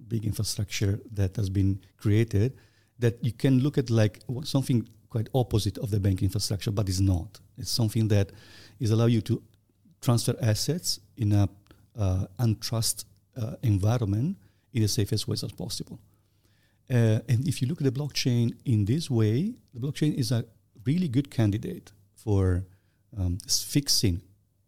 big 0.08 0.24
infrastructure 0.24 1.00
that 1.12 1.36
has 1.36 1.50
been 1.50 1.80
created 1.98 2.56
that 2.98 3.22
you 3.22 3.32
can 3.32 3.60
look 3.60 3.78
at 3.78 3.90
like 3.90 4.20
something 4.44 4.88
quite 5.10 5.28
opposite 5.34 5.78
of 5.78 5.90
the 5.90 6.00
bank 6.00 6.22
infrastructure, 6.22 6.70
but 6.70 6.88
it's 6.88 7.00
not. 7.00 7.40
It's 7.56 7.70
something 7.70 8.08
that 8.08 8.30
is 8.78 8.90
allow 8.90 9.06
you 9.06 9.20
to 9.22 9.42
transfer 10.00 10.34
assets 10.40 11.00
in 11.16 11.32
a 11.32 11.48
uh, 11.98 12.26
untrust 12.38 13.04
uh, 13.36 13.54
environment 13.62 14.36
in 14.72 14.82
the 14.82 14.88
safest 14.88 15.26
ways 15.26 15.42
as 15.42 15.52
possible. 15.52 15.98
Uh, 16.90 17.20
and 17.28 17.46
if 17.46 17.60
you 17.60 17.68
look 17.68 17.80
at 17.80 17.84
the 17.84 18.00
blockchain 18.00 18.54
in 18.64 18.84
this 18.84 19.10
way, 19.10 19.54
the 19.74 19.80
blockchain 19.80 20.14
is 20.14 20.32
a 20.32 20.44
really 20.86 21.08
good 21.08 21.30
candidate 21.30 21.92
for 22.14 22.64
um, 23.18 23.38
fixing 23.46 24.20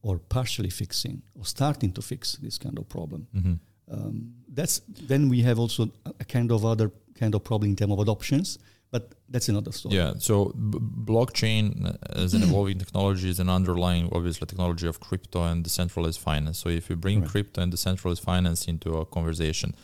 or 0.03 0.19
partially 0.19 0.71
fixing 0.71 1.23
or 1.35 1.45
starting 1.45 1.93
to 1.93 2.03
fix 2.03 2.37
this 2.37 2.59
kind 2.59 2.79
of 2.79 2.89
problem. 2.89 3.27
Mm-hmm. 3.35 3.55
Um, 3.93 4.35
that's 4.49 4.81
then 4.87 5.29
we 5.29 5.43
have 5.43 5.59
also 5.59 5.91
a 6.19 6.25
kind 6.25 6.53
of 6.53 6.65
other 6.65 6.91
kind 7.21 7.35
of 7.35 7.45
problem 7.45 7.71
in 7.71 7.77
terms 7.77 7.93
of 7.93 7.99
adoptions, 8.07 8.59
but 8.91 9.03
that's 9.29 9.49
another 9.49 9.73
story. 9.73 9.95
Yeah. 9.95 10.15
So 10.19 10.47
b- 10.47 10.79
blockchain 11.13 11.65
uh, 11.87 12.23
as 12.25 12.35
an 12.35 12.43
evolving 12.49 12.79
technology 12.79 13.29
is 13.35 13.39
an 13.45 13.51
underlying, 13.59 14.09
obviously, 14.13 14.47
technology 14.47 14.87
of 14.93 14.97
crypto 15.09 15.45
and 15.45 15.63
decentralized 15.63 16.21
finance. 16.29 16.59
So 16.59 16.69
if 16.69 16.91
you 16.91 16.97
bring 16.97 17.21
right. 17.21 17.31
crypto 17.31 17.63
and 17.63 17.71
decentralized 17.71 18.23
finance 18.23 18.67
into 18.73 18.97
a 18.97 19.05
conversation, 19.17 19.75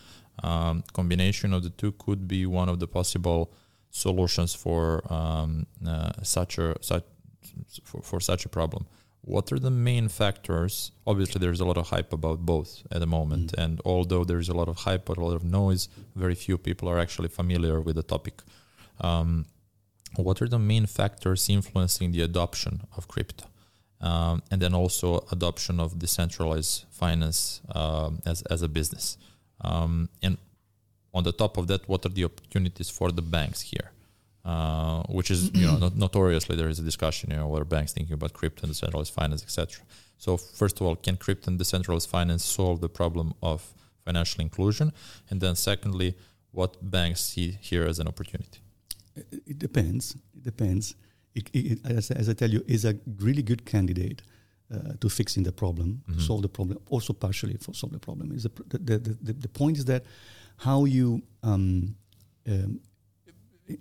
um, 0.43 0.83
combination 0.93 1.53
of 1.53 1.63
the 1.63 1.71
two 1.71 1.93
could 1.93 2.27
be 2.27 2.47
one 2.47 2.69
of 2.69 2.81
the 2.83 2.89
possible 2.89 3.53
solutions 3.91 4.55
for 4.55 4.83
um, 5.13 5.67
uh, 5.87 6.13
such 6.23 6.59
a 6.59 6.75
such 6.81 7.05
for, 7.85 8.03
for 8.03 8.21
such 8.21 8.45
a 8.45 8.49
problem. 8.49 8.87
What 9.27 9.47
are 9.53 9.59
the 9.59 9.71
main 9.89 10.07
factors? 10.09 10.93
Obviously, 11.07 11.39
there's 11.41 11.61
a 11.61 11.65
lot 11.71 11.79
of 11.83 11.87
hype 11.95 12.13
about 12.13 12.39
both 12.53 12.71
at 12.95 13.01
the 13.01 13.11
moment, 13.19 13.49
Mm. 13.53 13.63
and 13.63 13.73
although 13.85 14.25
there's 14.31 14.49
a 14.49 14.55
lot 14.61 14.69
of 14.69 14.77
hype 14.87 15.07
a 15.09 15.21
lot 15.25 15.35
of 15.35 15.43
noise, 15.45 15.83
very 16.15 16.37
few 16.47 16.57
people 16.67 16.89
are 16.89 16.99
actually 17.05 17.29
familiar 17.41 17.81
with 17.87 17.97
the 17.97 18.03
topic. 18.15 18.37
Um, 19.09 19.47
what 20.27 20.41
are 20.43 20.49
the 20.49 20.59
main 20.73 20.87
factors 20.87 21.49
influencing 21.49 22.13
the 22.13 22.23
adoption 22.23 22.75
of 22.97 23.09
crypto? 23.09 23.45
Um, 24.01 24.43
and 24.51 24.59
then 24.63 24.75
also 24.75 25.09
adoption 25.33 25.81
of 25.81 25.99
decentralized 25.99 26.85
finance 26.91 27.61
um, 27.75 28.21
as, 28.25 28.43
as 28.43 28.63
a 28.63 28.69
business. 28.69 29.19
Um, 29.63 30.09
and 30.23 30.39
on 31.13 31.25
the 31.25 31.33
top 31.33 31.57
of 31.57 31.67
that, 31.67 31.89
what 31.89 32.05
are 32.07 32.11
the 32.19 32.25
opportunities 32.25 32.91
for 32.91 33.11
the 33.11 33.23
banks 33.23 33.61
here? 33.73 33.91
Uh, 34.47 35.03
which 35.19 35.29
is, 35.35 35.41
you 35.55 35.67
know, 35.67 35.77
not, 35.85 35.97
notoriously 35.97 36.55
there 36.57 36.69
is 36.69 36.79
a 36.79 36.83
discussion, 36.91 37.31
you 37.33 37.37
know, 37.37 37.49
where 37.53 37.65
banks 37.65 37.93
thinking 37.93 38.15
about 38.15 38.33
crypto 38.33 38.61
and 38.63 38.71
decentralized 38.73 39.13
finance, 39.13 39.43
etc. 39.43 39.85
So 40.19 40.37
first 40.37 40.81
of 40.81 40.87
all, 40.87 40.95
can 41.07 41.17
crypto 41.17 41.47
and 41.51 41.59
decentralized 41.59 42.09
finance 42.09 42.45
solve 42.45 42.81
the 42.81 42.89
problem 42.89 43.35
of 43.43 43.59
financial 44.05 44.41
inclusion? 44.43 44.93
And 45.31 45.41
then 45.41 45.57
secondly, 45.57 46.15
what 46.53 46.77
banks 46.81 47.21
see 47.23 47.59
here 47.61 47.85
as 47.91 47.99
an 47.99 48.07
opportunity? 48.07 48.61
It, 49.53 49.59
depends. 49.59 50.15
It 50.37 50.45
depends. 50.45 50.95
It, 51.35 51.51
it, 51.53 51.79
as, 51.85 52.11
as 52.13 52.29
I 52.29 52.35
tell 52.35 52.51
you, 52.51 52.63
is 52.69 52.85
a 52.85 52.95
really 53.19 53.43
good 53.43 53.63
candidate 53.65 54.23
uh, 54.73 54.93
to 55.01 55.09
fixing 55.09 55.43
the 55.45 55.53
problem, 55.53 56.03
Mhm. 56.09 56.21
solve 56.21 56.43
the 56.43 56.49
problem, 56.49 56.79
also 56.89 57.13
partially 57.13 57.57
for 57.57 57.75
solve 57.75 57.93
the 57.93 57.99
problem. 58.09 58.31
Is 58.33 58.45
the, 58.45 58.51
the, 58.69 58.99
the, 58.99 59.17
the, 59.23 59.33
the 59.33 59.49
point 59.49 59.77
is 59.79 59.85
that 59.87 60.05
how 60.57 60.85
you 60.87 61.23
um, 61.43 61.97
um, 62.47 62.81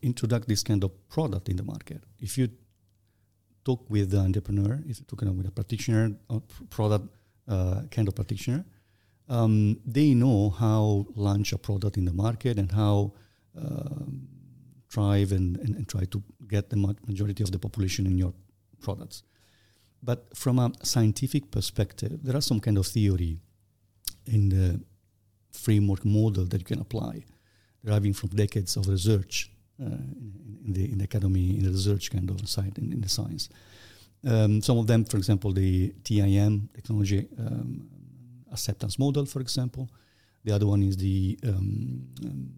introduce 0.01 0.45
this 0.45 0.63
kind 0.63 0.83
of 0.83 0.91
product 1.09 1.49
in 1.49 1.57
the 1.57 1.63
market. 1.63 2.03
If 2.19 2.37
you 2.37 2.49
talk 3.63 3.89
with 3.89 4.11
the 4.11 4.19
entrepreneur, 4.19 4.79
if 4.87 4.99
you 4.99 5.05
talk 5.05 5.21
with 5.21 5.47
a 5.47 5.51
practitioner 5.51 6.15
or 6.29 6.41
product 6.69 7.07
uh, 7.47 7.81
kind 7.91 8.07
of 8.07 8.15
practitioner, 8.15 8.65
um, 9.27 9.79
they 9.85 10.13
know 10.13 10.51
how 10.51 11.05
launch 11.15 11.51
a 11.53 11.57
product 11.57 11.97
in 11.97 12.05
the 12.05 12.13
market 12.13 12.59
and 12.59 12.71
how 12.71 13.13
um, 13.57 14.27
thrive 14.89 15.31
and, 15.31 15.57
and, 15.57 15.75
and 15.75 15.87
try 15.87 16.03
to 16.05 16.21
get 16.47 16.69
the 16.69 16.77
majority 16.77 17.43
of 17.43 17.51
the 17.51 17.59
population 17.59 18.05
in 18.05 18.17
your 18.17 18.33
products. 18.81 19.23
But 20.03 20.37
from 20.37 20.59
a 20.59 20.71
scientific 20.83 21.49
perspective, 21.49 22.19
there 22.21 22.35
are 22.35 22.41
some 22.41 22.59
kind 22.59 22.77
of 22.77 22.85
theory 22.85 23.39
in 24.27 24.49
the 24.49 24.81
framework 25.51 26.05
model 26.05 26.45
that 26.45 26.59
you 26.59 26.65
can 26.65 26.79
apply, 26.79 27.25
deriving 27.83 28.13
from 28.13 28.29
decades 28.29 28.77
of 28.77 28.87
research 28.87 29.49
in, 29.79 30.61
in 30.65 30.73
the 30.73 30.91
in 30.91 30.97
the 30.97 31.03
academy, 31.05 31.57
in 31.57 31.63
the 31.63 31.71
research 31.71 32.11
kind 32.11 32.29
of 32.29 32.47
side, 32.47 32.77
in, 32.77 32.93
in 32.93 33.01
the 33.01 33.09
science. 33.09 33.49
Um, 34.25 34.61
some 34.61 34.77
of 34.77 34.87
them, 34.87 35.05
for 35.05 35.17
example, 35.17 35.51
the 35.51 35.93
TAM 36.03 36.69
technology 36.73 37.27
um, 37.37 37.87
acceptance 38.51 38.97
model, 38.97 39.25
for 39.25 39.41
example. 39.41 39.89
The 40.43 40.53
other 40.53 40.67
one 40.67 40.83
is 40.83 40.97
the 40.97 41.37
um, 41.43 42.07
um, 42.23 42.49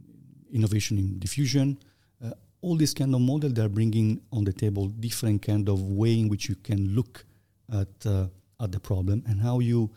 innovation 0.52 0.98
in 0.98 1.20
diffusion. 1.20 1.78
Uh, 2.24 2.32
all 2.62 2.76
these 2.76 2.94
kind 2.94 3.14
of 3.14 3.22
model 3.22 3.50
they 3.50 3.62
are 3.62 3.70
bringing 3.70 4.22
on 4.32 4.44
the 4.44 4.54
table 4.54 4.88
different 4.88 5.42
kind 5.42 5.70
of 5.70 5.82
way 5.82 6.20
in 6.20 6.30
which 6.30 6.50
you 6.50 6.56
can 6.56 6.96
look 6.96 7.26
at 7.72 8.06
uh, 8.06 8.28
at 8.60 8.72
the 8.72 8.80
problem 8.80 9.24
and 9.28 9.42
how 9.42 9.60
you 9.60 9.90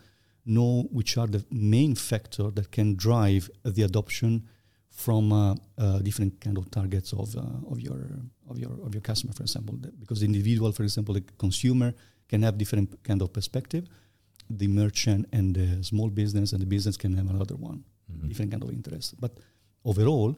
know 0.45 0.87
which 0.91 1.17
are 1.17 1.27
the 1.27 1.43
main 1.51 1.95
factor 1.95 2.51
that 2.51 2.71
can 2.71 2.95
drive 2.95 3.49
the 3.63 3.83
adoption 3.83 4.47
from 4.91 5.57
different 6.03 6.39
kind 6.41 6.57
of 6.57 6.69
targets 6.69 7.13
of 7.13 7.35
uh, 7.35 7.71
of 7.71 7.79
your 7.79 8.01
of 8.49 8.59
your 8.59 8.71
of 8.85 8.93
your 8.93 9.01
customer, 9.01 9.33
for 9.33 9.43
example, 9.43 9.75
because 9.99 10.19
the 10.19 10.25
individual, 10.25 10.71
for 10.71 10.83
example, 10.83 11.13
the 11.13 11.23
consumer 11.37 11.93
can 12.27 12.43
have 12.43 12.57
different 12.57 13.01
kind 13.03 13.21
of 13.21 13.31
perspective. 13.33 13.85
The 14.49 14.67
merchant 14.67 15.27
and 15.31 15.55
the 15.55 15.83
small 15.83 16.09
business 16.09 16.51
and 16.53 16.61
the 16.61 16.65
business 16.65 16.97
can 16.97 17.13
have 17.13 17.29
another 17.29 17.55
one 17.55 17.83
Mhm. 18.11 18.27
different 18.27 18.51
kind 18.51 18.63
of 18.63 18.69
interest. 18.71 19.15
But 19.19 19.31
overall, 19.85 20.35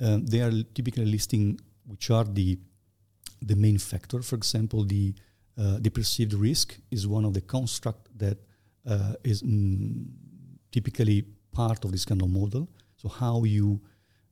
um, 0.00 0.26
they 0.26 0.40
are 0.42 0.52
typically 0.74 1.06
listing 1.06 1.58
which 1.86 2.10
are 2.10 2.24
the 2.24 2.58
the 3.40 3.56
main 3.56 3.78
factor. 3.78 4.22
For 4.22 4.36
example, 4.36 4.84
the 4.84 5.14
uh, 5.58 5.78
the 5.80 5.90
perceived 5.90 6.34
risk 6.34 6.78
is 6.90 7.06
one 7.06 7.24
of 7.24 7.32
the 7.32 7.40
construct 7.40 8.08
that 8.18 8.38
uh, 8.84 9.14
is 9.24 9.42
mm, 9.42 10.04
typically 10.70 11.24
part 11.52 11.84
of 11.84 11.92
this 11.92 12.04
kind 12.04 12.22
of 12.22 12.28
model. 12.30 12.68
So 12.96 13.08
how 13.08 13.44
you 13.44 13.80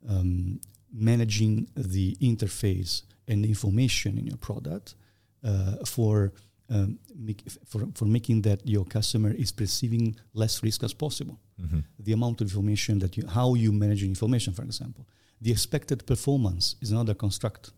um, 0.09 0.61
managing 0.93 1.67
the 1.77 2.17
interface 2.21 3.03
and 3.29 3.45
the 3.45 3.49
information 3.49 4.19
in 4.19 4.27
your 4.27 4.37
product 4.39 4.95
uh, 5.43 5.85
for 5.85 6.33
um, 6.71 6.99
make, 7.15 7.43
for 7.67 7.87
for 7.95 8.07
making 8.07 8.43
that 8.43 8.67
your 8.67 8.85
customer 8.87 9.31
is 9.31 9.53
perceiving 9.53 10.17
less 10.33 10.63
risk 10.63 10.83
as 10.83 10.95
possible 10.95 11.39
Mhm. 11.63 11.85
the 11.99 12.13
amount 12.13 12.41
of 12.41 12.47
information 12.49 12.99
that 12.99 13.17
you, 13.17 13.27
how 13.29 13.55
you 13.55 13.71
manage 13.73 14.03
information, 14.03 14.53
for 14.55 14.65
example. 14.65 15.07
The 15.41 15.51
expected 15.53 16.05
performance 16.07 16.75
is 16.81 16.91
another 16.91 17.15
construct. 17.15 17.73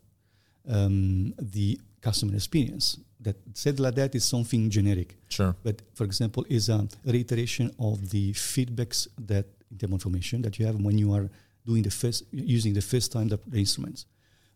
Um, 0.68 1.34
the 1.38 1.78
customer 2.00 2.34
experience 2.34 2.98
that 3.20 3.36
said 3.54 3.78
like 3.80 3.94
that 3.96 4.14
is 4.14 4.24
something 4.24 4.68
generic, 4.70 5.16
Sure. 5.28 5.54
but 5.62 5.82
for 5.94 6.04
example, 6.04 6.44
is 6.48 6.68
a 6.68 6.88
reiteration 7.04 7.70
of 7.78 8.10
the 8.10 8.32
feedbacks 8.32 9.06
that 9.26 9.46
in 9.70 9.78
terms 9.78 9.90
of 9.92 9.96
information 10.00 10.42
that 10.42 10.58
you 10.58 10.66
have 10.66 10.76
when 10.76 10.98
you 10.98 11.12
are 11.12 11.28
doing 11.64 11.82
the 11.82 11.90
first 11.90 12.24
using 12.30 12.74
the 12.74 12.80
first 12.92 13.12
time 13.12 13.28
the, 13.28 13.38
the 13.46 13.58
instruments. 13.58 14.06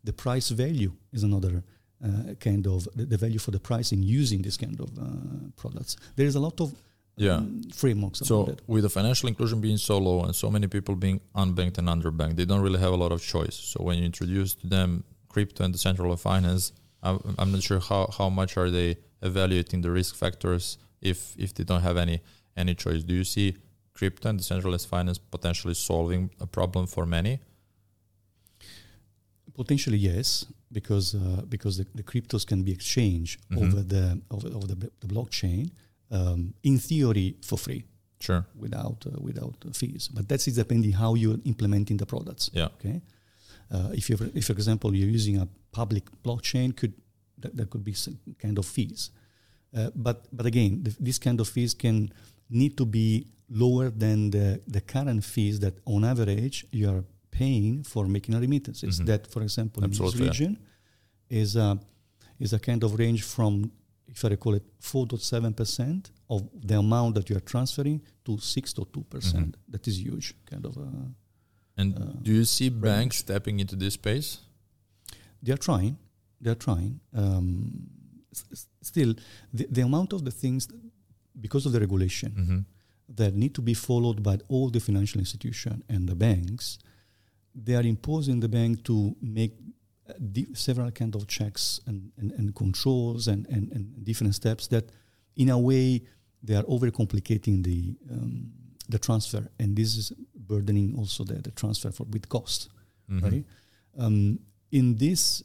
The 0.05 0.13
price 0.13 0.49
value 0.51 0.93
is 1.13 1.23
another 1.23 1.63
uh, 2.05 2.35
kind 2.41 2.67
of 2.67 2.89
the, 2.95 3.05
the 3.05 3.17
value 3.17 3.39
for 3.39 3.51
the 3.51 3.61
price 3.61 3.93
in 3.93 4.03
using 4.03 4.43
this 4.43 4.57
kind 4.57 4.79
of 4.81 4.89
uh, 4.99 5.51
products. 5.57 5.97
There 6.17 6.27
is 6.27 6.37
a 6.37 6.41
lot 6.41 6.61
of 6.61 6.69
Yeah. 7.17 7.37
um, 7.39 7.63
frameworks 7.83 8.19
So 8.31 8.37
with 8.67 8.83
the 8.83 8.89
financial 8.99 9.29
inclusion 9.29 9.61
being 9.61 9.79
so 9.79 9.99
low 9.99 10.19
and 10.25 10.35
so 10.35 10.49
many 10.51 10.67
people 10.69 10.95
being 11.07 11.21
unbanked 11.35 11.77
and 11.81 11.87
underbanked, 11.89 12.37
they 12.37 12.47
don't 12.51 12.63
really 12.67 12.81
have 12.87 12.95
a 12.99 13.01
lot 13.05 13.13
of 13.13 13.21
choice. 13.35 13.57
So 13.73 13.77
when 13.87 13.99
you 13.99 14.05
introduce 14.13 14.51
to 14.61 14.67
them 14.77 15.05
crypto 15.29 15.65
and 15.65 15.73
decentralized 15.75 16.23
finance, 16.23 16.73
I'm, 17.03 17.19
I'm 17.41 17.51
not 17.53 17.63
sure 17.63 17.81
how, 17.91 18.03
how 18.19 18.29
much 18.41 18.57
are 18.61 18.71
they 18.79 18.97
evaluating 19.23 19.83
the 19.83 19.91
risk 19.91 20.13
factors 20.17 20.79
if 21.11 21.19
if 21.45 21.51
they 21.55 21.65
don't 21.71 21.83
have 21.89 21.99
any 22.07 22.19
any 22.63 22.75
choice. 22.75 23.01
Do 23.11 23.15
you 23.21 23.25
see 23.25 23.49
crypto 24.01 24.29
and 24.31 24.39
decentralized 24.39 24.89
finance 24.89 25.19
potentially 25.37 25.75
solving 25.75 26.31
a 26.41 26.47
problem 26.47 26.87
for 26.87 27.05
many? 27.07 27.35
Potentially 29.55 29.99
yes, 29.99 30.47
because 30.73 31.15
uh, 31.15 31.43
because 31.55 31.75
the, 31.81 31.87
the 31.95 32.03
cryptos 32.11 32.45
can 32.47 32.61
be 32.63 32.73
exchanged 32.79 33.35
Mhm. 33.51 33.59
over 33.63 33.81
the 33.93 34.05
over, 34.31 34.49
over 34.57 34.67
the, 34.73 34.77
the 35.03 35.09
blockchain. 35.15 35.71
Um, 36.13 36.55
in 36.63 36.79
theory, 36.79 37.29
for 37.49 37.59
free 37.59 37.83
Sure. 38.27 38.43
without 38.65 39.01
uh, 39.07 39.11
without 39.29 39.57
fees. 39.81 40.09
But 40.17 40.25
that 40.29 40.47
is 40.49 40.55
depending 40.55 40.93
how 40.93 41.11
you're 41.21 41.41
implementing 41.45 41.99
the 41.99 42.07
products. 42.07 42.51
Yeah. 42.53 42.69
Okay. 42.77 43.01
Uh, 43.75 43.91
if 44.01 44.05
you 44.11 44.17
if 44.35 44.45
for 44.47 44.53
example 44.53 44.89
you're 44.97 45.15
using 45.15 45.37
a 45.39 45.47
public 45.73 46.05
blockchain, 46.25 46.69
could 46.81 46.93
that, 47.43 47.53
that 47.57 47.67
could 47.71 47.85
be 47.85 47.93
some 47.95 48.19
kind 48.39 48.59
of 48.59 48.67
fees. 48.67 49.11
Uh, 49.77 49.91
but 49.95 50.17
but 50.33 50.47
again, 50.47 50.83
the, 50.85 50.93
this 51.07 51.19
kind 51.19 51.41
of 51.41 51.49
fees 51.49 51.75
can 51.75 52.13
need 52.51 52.77
to 52.77 52.85
be 52.85 53.27
lower 53.49 53.91
than 53.91 54.31
the, 54.31 54.61
the 54.67 54.81
current 54.81 55.25
fees 55.25 55.59
that 55.61 55.75
on 55.87 56.05
average 56.05 56.67
you 56.73 56.89
are 56.91 57.05
paying 57.31 57.83
for 57.85 58.07
making 58.07 58.35
a 58.35 58.41
remittance. 58.41 58.83
It's 58.83 59.01
Mhm. 59.01 59.07
that, 59.07 59.27
for 59.27 59.43
example, 59.43 59.83
Absolutely, 59.85 60.21
in 60.21 60.27
this 60.27 60.39
region 60.41 60.59
is 61.29 61.57
a 61.57 61.79
is 62.39 62.53
a 62.53 62.59
kind 62.59 62.83
of 62.85 62.99
range 62.99 63.23
from 63.23 63.71
if 64.09 64.25
I 64.25 64.29
recall 64.29 64.55
it, 64.55 64.65
four 64.81 65.07
to 65.07 65.17
seven 65.19 65.53
percent 65.55 66.11
of 66.29 66.49
the 66.69 66.77
amount 66.79 67.15
that 67.15 67.31
you 67.31 67.37
are 67.37 67.45
transferring 67.55 68.03
to 68.25 68.39
six 68.39 68.73
to 68.73 68.85
two 68.93 69.05
percent. 69.05 69.53
Mhm. 69.57 69.73
That 69.73 69.87
is 69.87 70.01
huge, 70.01 70.35
kind 70.47 70.65
of. 70.67 70.77
Uh, 70.77 70.87
And 71.77 71.95
Uh, 71.97 72.13
do 72.23 72.33
you 72.35 72.45
see 72.45 72.69
banks 72.71 73.17
stepping 73.19 73.61
into 73.61 73.77
this 73.77 73.95
space? 73.95 74.39
they 75.43 75.53
are 75.53 75.63
trying. 75.69 75.97
They 76.43 76.51
are 76.51 76.59
trying. 76.69 77.01
Um, 77.15 77.89
s- 78.33 78.67
still, 78.83 79.15
the, 79.55 79.67
the 79.71 79.83
amount 79.83 80.13
of 80.13 80.21
the 80.25 80.31
things 80.43 80.69
because 81.39 81.67
of 81.67 81.73
the 81.73 81.81
regulation 81.81 82.33
hmm 82.33 82.59
that 83.17 83.35
need 83.35 83.53
to 83.53 83.61
be 83.61 83.75
followed 83.75 84.23
by 84.23 84.39
all 84.47 84.71
the 84.71 84.79
financial 84.79 85.19
institution 85.19 85.83
and 85.89 86.09
the 86.09 86.15
banks, 86.15 86.79
they 87.53 87.75
are 87.75 87.83
imposing 87.83 88.39
the 88.39 88.49
bank 88.49 88.85
to 88.85 89.17
make 89.21 89.53
uh, 90.09 90.13
di- 90.33 90.47
several 90.55 90.89
kind 90.93 91.17
of 91.17 91.27
checks 91.27 91.81
and, 91.89 92.13
and, 92.19 92.31
and 92.39 92.55
controls 92.55 93.27
and, 93.27 93.49
and, 93.49 93.73
and 93.73 94.05
different 94.05 94.33
steps 94.33 94.69
that, 94.69 94.93
in 95.35 95.49
a 95.49 95.59
way, 95.59 96.01
they 96.41 96.55
are 96.55 96.63
overcomplicating 96.63 97.65
the 97.65 97.97
um, 98.13 98.53
the 98.89 98.99
transfer, 98.99 99.49
and 99.59 99.75
this 99.77 99.97
is 99.97 100.13
burdening 100.35 100.95
also 100.97 101.25
the, 101.25 101.35
the 101.35 101.51
transfer 101.51 101.91
for 101.91 102.05
with 102.11 102.29
cost 102.29 102.69
Mm-hmm. 103.11 103.25
right? 103.27 103.45
Um, 103.99 104.39
in 104.71 104.95
this 104.97 105.43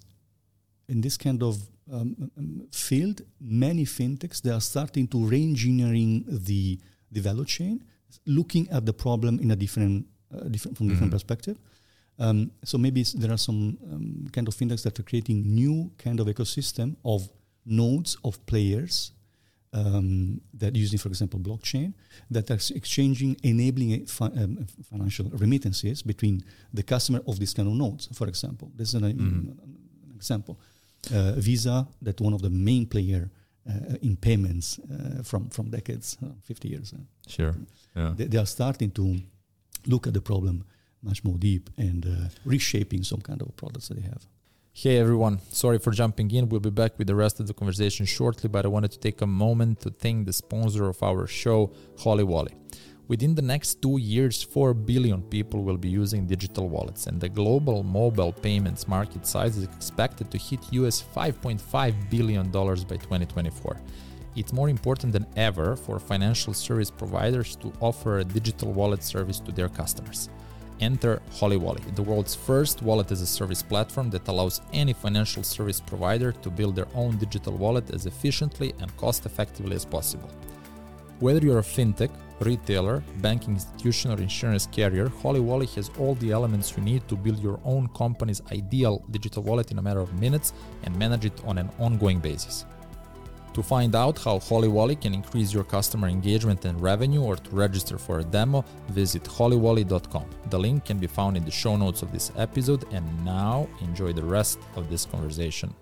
in 0.87 1.01
this 1.01 1.17
kind 1.17 1.41
of 1.41 1.57
um, 1.91 2.31
um, 2.37 2.67
field, 2.71 3.21
many 3.39 3.85
fintechs 3.85 4.41
they 4.41 4.51
are 4.51 4.61
starting 4.61 5.07
to 5.07 5.17
re-engineering 5.25 6.25
the 6.27 6.79
the 7.11 7.21
value 7.21 7.45
chain, 7.45 7.83
looking 8.25 8.67
at 8.69 8.85
the 8.85 8.93
problem 8.93 9.39
in 9.39 9.51
a 9.51 9.55
different 9.55 10.05
uh, 10.33 10.47
different 10.49 10.77
from 10.77 10.87
different 10.89 11.11
Mhm. 11.11 11.15
perspective. 11.15 11.57
Um, 12.17 12.51
so 12.63 12.77
maybe 12.77 13.03
there 13.03 13.31
are 13.31 13.37
some 13.37 13.77
um, 13.91 14.27
kind 14.31 14.47
of 14.47 14.55
fintechs 14.55 14.83
that 14.83 14.97
are 14.99 15.03
creating 15.03 15.43
new 15.53 15.91
kind 15.97 16.19
of 16.19 16.27
ecosystem 16.27 16.95
of 17.03 17.29
nodes 17.65 18.17
of 18.23 18.33
players 18.45 19.11
um, 19.73 20.39
that 20.53 20.73
using, 20.75 20.97
for 20.97 21.09
example, 21.09 21.37
blockchain, 21.39 21.93
that 22.31 22.49
are 22.49 22.59
exchanging, 22.73 23.35
enabling 23.43 24.05
fi- 24.05 24.27
um, 24.41 24.65
financial 24.89 25.25
remittances 25.31 26.01
between 26.01 26.43
the 26.73 26.81
customer 26.83 27.21
of 27.27 27.37
this 27.39 27.53
kind 27.53 27.67
of 27.67 27.73
nodes, 27.73 28.07
for 28.13 28.27
example. 28.29 28.71
This 28.75 28.89
is 28.89 28.93
an, 28.95 29.03
Mhm. 29.03 29.49
an 29.63 30.13
example. 30.15 30.57
Uh, 31.13 31.33
Visa, 31.37 31.87
that 32.01 32.19
one 32.21 32.33
of 32.33 32.41
the 32.41 32.49
main 32.49 32.85
player 32.85 33.29
uh, 33.69 33.95
in 34.01 34.15
payments 34.15 34.79
uh, 34.79 35.23
from, 35.23 35.49
from 35.49 35.69
decades, 35.69 36.17
uh, 36.23 36.27
50 36.43 36.67
years. 36.69 36.93
uh, 36.93 36.97
Sure. 37.27 37.55
Yeah. 37.95 38.13
they, 38.15 38.25
they 38.25 38.37
are 38.37 38.45
starting 38.45 38.91
to 38.91 39.17
look 39.87 40.07
at 40.07 40.13
the 40.13 40.21
problem 40.21 40.65
much 41.01 41.23
more 41.23 41.37
deep 41.37 41.69
and 41.77 42.05
uh, 42.05 42.29
reshaping 42.45 43.03
some 43.03 43.21
kind 43.21 43.41
of 43.41 43.55
products 43.55 43.87
that 43.89 43.95
they 43.95 44.07
have. 44.07 44.25
Hey 44.73 44.97
everyone, 44.97 45.39
sorry 45.51 45.79
for 45.79 45.91
jumping 45.91 46.29
in. 46.31 46.49
We'll 46.49 46.59
be 46.59 46.69
back 46.69 46.97
with 46.97 47.07
the 47.07 47.15
rest 47.15 47.39
of 47.39 47.47
the 47.47 47.53
conversation 47.53 48.05
shortly, 48.05 48.49
but 48.49 48.65
I 48.65 48.67
wanted 48.67 48.91
to 48.91 48.99
take 48.99 49.21
a 49.21 49.25
moment 49.27 49.79
to 49.81 49.89
thank 49.89 50.25
the 50.25 50.33
sponsor 50.33 50.89
of 50.89 51.01
our 51.01 51.27
show, 51.27 51.71
HolyWally. 51.99 52.53
Within 53.07 53.35
the 53.35 53.41
next 53.41 53.83
two 53.83 53.99
years, 53.99 54.41
4 54.41 54.73
billion 54.73 55.21
people 55.21 55.61
will 55.61 55.77
be 55.77 55.89
using 55.89 56.25
digital 56.25 56.67
wallets, 56.67 57.05
and 57.05 57.21
the 57.21 57.29
global 57.29 57.83
mobile 57.83 58.33
payments 58.33 58.87
market 58.87 59.27
size 59.27 59.57
is 59.57 59.65
expected 59.65 60.31
to 60.31 60.39
hit 60.39 60.59
US 60.71 61.03
$5.5 61.15 62.09
billion 62.09 62.49
by 62.49 62.97
2024. 62.97 63.79
It's 64.35 64.53
more 64.53 64.69
important 64.69 65.13
than 65.13 65.27
ever 65.35 65.75
for 65.75 65.99
financial 65.99 66.51
service 66.51 66.89
providers 66.89 67.55
to 67.57 67.71
offer 67.79 68.17
a 68.19 68.23
digital 68.23 68.73
wallet 68.73 69.03
service 69.03 69.39
to 69.41 69.51
their 69.51 69.69
customers. 69.69 70.29
Enter 70.79 71.21
HolyWally, 71.35 71.95
the 71.95 72.01
world's 72.01 72.33
first 72.33 72.81
wallet 72.81 73.11
as 73.11 73.21
a 73.21 73.27
service 73.27 73.61
platform 73.61 74.09
that 74.09 74.27
allows 74.27 74.61
any 74.73 74.93
financial 74.93 75.43
service 75.43 75.79
provider 75.79 76.31
to 76.31 76.49
build 76.49 76.75
their 76.75 76.87
own 76.95 77.17
digital 77.17 77.55
wallet 77.55 77.93
as 77.93 78.07
efficiently 78.07 78.73
and 78.79 78.97
cost 78.97 79.27
effectively 79.27 79.75
as 79.75 79.85
possible. 79.85 80.29
Whether 81.19 81.45
you're 81.45 81.59
a 81.59 81.73
fintech, 81.77 82.09
retailer, 82.39 83.03
banking 83.17 83.53
institution, 83.53 84.11
or 84.11 84.17
insurance 84.21 84.67
carrier, 84.67 85.07
HolyWally 85.07 85.73
has 85.75 85.89
all 85.99 86.15
the 86.15 86.31
elements 86.31 86.75
you 86.75 86.83
need 86.83 87.07
to 87.07 87.15
build 87.15 87.39
your 87.39 87.59
own 87.63 87.87
company's 87.89 88.41
ideal 88.51 89.03
digital 89.11 89.43
wallet 89.43 89.71
in 89.71 89.79
a 89.79 89.81
matter 89.81 89.99
of 89.99 90.13
minutes 90.19 90.53
and 90.83 90.97
manage 90.97 91.25
it 91.25 91.41
on 91.45 91.57
an 91.57 91.69
ongoing 91.79 92.19
basis. 92.19 92.65
To 93.55 93.63
find 93.63 93.95
out 93.95 94.19
how 94.19 94.37
HolyWally 94.37 94.99
can 94.99 95.13
increase 95.13 95.53
your 95.53 95.63
customer 95.63 96.09
engagement 96.09 96.65
and 96.65 96.79
revenue 96.81 97.21
or 97.21 97.37
to 97.37 97.49
register 97.55 97.97
for 97.97 98.19
a 98.19 98.23
demo, 98.23 98.65
visit 98.89 99.25
holywally.com. 99.25 100.25
The 100.49 100.59
link 100.59 100.83
can 100.83 100.97
be 100.97 101.07
found 101.07 101.37
in 101.37 101.45
the 101.45 101.51
show 101.51 101.77
notes 101.77 102.01
of 102.01 102.11
this 102.11 102.33
episode. 102.35 102.83
And 102.91 103.05
now 103.23 103.69
enjoy 103.79 104.11
the 104.11 104.25
rest 104.25 104.59
of 104.75 104.89
this 104.89 105.05
conversation. 105.05 105.73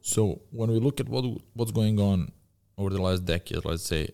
So, 0.00 0.40
when 0.50 0.68
we 0.72 0.80
look 0.80 0.98
at 0.98 1.08
what 1.08 1.24
what's 1.54 1.70
going 1.70 2.00
on 2.00 2.32
over 2.76 2.90
the 2.90 3.00
last 3.00 3.24
decade, 3.24 3.64
let's 3.64 3.84
say 3.84 4.08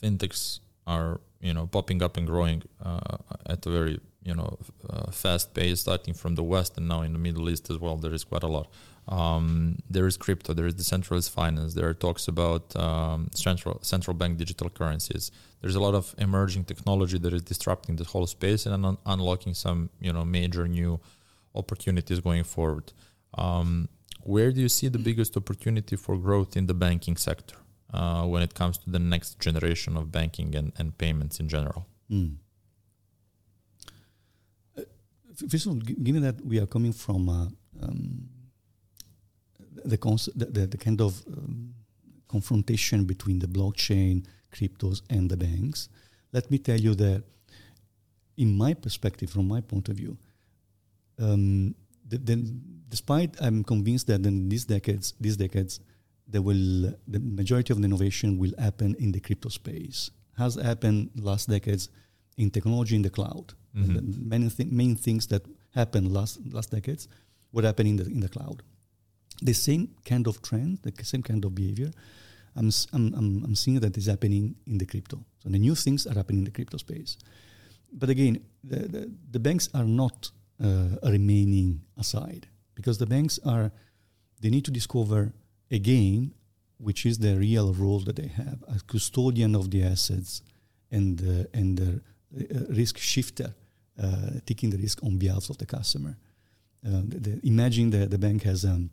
fintechs 0.00 0.60
are 0.90 1.20
you 1.40 1.54
know 1.56 1.66
popping 1.66 2.02
up 2.06 2.16
and 2.18 2.26
growing 2.26 2.62
uh, 2.84 3.16
at 3.46 3.66
a 3.66 3.70
very 3.78 3.96
you 4.22 4.34
know 4.38 4.50
uh, 4.90 5.10
fast 5.10 5.54
pace, 5.54 5.80
starting 5.86 6.14
from 6.14 6.34
the 6.34 6.46
west 6.54 6.76
and 6.78 6.86
now 6.92 7.02
in 7.02 7.12
the 7.12 7.22
Middle 7.26 7.48
East 7.52 7.70
as 7.70 7.78
well. 7.78 7.96
There 7.96 8.14
is 8.18 8.24
quite 8.24 8.42
a 8.50 8.52
lot. 8.58 8.68
Um, 9.08 9.78
there 9.94 10.06
is 10.06 10.16
crypto, 10.16 10.52
there 10.52 10.66
is 10.66 10.74
decentralized 10.74 11.30
finance. 11.32 11.74
There 11.74 11.88
are 11.88 11.94
talks 12.06 12.28
about 12.28 12.64
um, 12.76 13.28
central 13.34 13.78
central 13.82 14.14
bank 14.20 14.32
digital 14.44 14.68
currencies. 14.78 15.24
There's 15.60 15.78
a 15.80 15.84
lot 15.86 15.94
of 15.94 16.14
emerging 16.18 16.64
technology 16.72 17.18
that 17.24 17.32
is 17.38 17.42
disrupting 17.42 17.96
the 17.96 18.04
whole 18.12 18.26
space 18.26 18.66
and 18.66 18.84
un- 18.90 18.98
unlocking 19.06 19.54
some 19.54 19.90
you 20.06 20.12
know 20.12 20.24
major 20.24 20.64
new 20.78 20.92
opportunities 21.54 22.20
going 22.28 22.44
forward. 22.44 22.92
Um, 23.44 23.88
where 24.34 24.50
do 24.54 24.60
you 24.60 24.68
see 24.68 24.88
the 24.88 25.02
biggest 25.08 25.32
opportunity 25.40 25.96
for 25.96 26.14
growth 26.26 26.52
in 26.60 26.66
the 26.66 26.74
banking 26.74 27.16
sector 27.16 27.56
uh, 27.92 28.24
when 28.24 28.42
it 28.42 28.54
comes 28.54 28.78
to 28.78 28.90
the 28.90 28.98
next 28.98 29.38
generation 29.40 29.96
of 29.96 30.12
banking 30.12 30.54
and, 30.54 30.72
and 30.78 30.96
payments 30.98 31.40
in 31.40 31.48
general? 31.48 31.86
Mm. 32.10 32.36
First 35.48 35.66
of 35.66 35.72
all, 35.72 35.78
gi- 35.78 35.94
given 35.94 36.22
that 36.22 36.44
we 36.44 36.58
are 36.58 36.66
coming 36.66 36.92
from 36.92 37.28
uh, 37.28 37.46
um, 37.82 38.28
the, 39.84 39.96
concept, 39.96 40.38
the, 40.38 40.46
the, 40.46 40.66
the 40.66 40.76
kind 40.76 41.00
of 41.00 41.22
um, 41.26 41.74
confrontation 42.28 43.04
between 43.04 43.38
the 43.38 43.46
blockchain, 43.46 44.26
cryptos, 44.52 45.02
and 45.08 45.30
the 45.30 45.36
banks, 45.36 45.88
let 46.32 46.50
me 46.50 46.58
tell 46.58 46.78
you 46.78 46.94
that, 46.94 47.24
in 48.36 48.56
my 48.56 48.74
perspective, 48.74 49.30
from 49.30 49.48
my 49.48 49.60
point 49.60 49.88
of 49.88 49.96
view, 49.96 50.16
um, 51.18 51.74
the, 52.06 52.18
the, 52.18 52.54
despite 52.88 53.36
I'm 53.40 53.64
convinced 53.64 54.06
that 54.08 54.24
in 54.26 54.48
these 54.48 54.64
decades, 54.64 55.14
these 55.20 55.36
decades, 55.36 55.80
there 56.32 56.42
will 56.48 56.94
the 57.14 57.20
majority 57.40 57.70
of 57.72 57.78
the 57.80 57.86
innovation 57.90 58.28
will 58.42 58.54
happen 58.66 58.90
in 59.04 59.12
the 59.12 59.20
crypto 59.20 59.48
space. 59.48 60.10
Has 60.42 60.54
happened 60.70 61.10
last 61.28 61.48
decades 61.48 61.84
in 62.36 62.50
technology 62.50 62.94
in 62.96 63.02
the 63.08 63.10
cloud. 63.18 63.46
Mhm. 63.76 63.94
The 63.96 64.02
many 64.34 64.48
th- 64.56 64.70
main 64.82 64.94
things 65.06 65.26
that 65.32 65.42
happened 65.80 66.06
last 66.18 66.34
last 66.56 66.70
decades 66.70 67.08
would 67.52 67.64
happen 67.70 67.86
in 67.86 67.96
the 68.00 68.06
in 68.16 68.20
the 68.20 68.28
cloud. 68.36 68.58
The 69.50 69.54
same 69.54 69.84
kind 70.10 70.26
of 70.30 70.34
trend, 70.48 70.78
the 70.82 70.92
same 71.12 71.22
kind 71.30 71.44
of 71.46 71.50
behavior, 71.54 71.90
I'm 72.58 72.70
I'm, 72.96 73.06
I'm, 73.18 73.28
I'm 73.44 73.54
seeing 73.62 73.80
that 73.80 73.96
is 73.96 74.06
happening 74.06 74.44
in 74.66 74.78
the 74.78 74.86
crypto. 74.92 75.16
So 75.42 75.48
the 75.48 75.58
new 75.58 75.74
things 75.74 76.06
are 76.06 76.14
happening 76.20 76.40
in 76.40 76.44
the 76.50 76.56
crypto 76.58 76.78
space. 76.78 77.16
But 78.00 78.08
again, 78.10 78.34
the, 78.62 78.80
the, 78.94 79.02
the 79.34 79.40
banks 79.40 79.68
are 79.74 79.84
not 80.02 80.30
uh, 80.62 80.90
remaining 81.02 81.68
aside 81.96 82.46
because 82.74 82.98
the 82.98 83.06
banks 83.06 83.38
are 83.44 83.72
they 84.40 84.50
need 84.50 84.64
to 84.64 84.70
discover 84.70 85.32
again 85.70 86.32
which 86.78 87.04
is 87.04 87.18
the 87.18 87.36
real 87.36 87.74
role 87.74 88.00
that 88.00 88.16
they 88.16 88.28
have 88.28 88.64
as 88.74 88.82
custodian 88.82 89.54
of 89.54 89.70
the 89.70 89.82
assets 89.82 90.42
and 90.90 91.20
uh, 91.22 91.58
and 91.58 91.78
the 91.78 92.00
uh, 92.38 92.64
risk 92.70 92.98
shifter 92.98 93.54
uh, 94.02 94.40
taking 94.46 94.70
the 94.70 94.78
risk 94.78 95.02
on 95.02 95.18
behalf 95.18 95.50
of 95.50 95.58
the 95.58 95.66
customer. 95.66 96.16
Uh, 96.86 97.02
the, 97.06 97.18
the, 97.20 97.40
imagine 97.46 97.90
that 97.90 98.10
the 98.10 98.18
bank 98.18 98.42
has 98.42 98.64
um, 98.64 98.90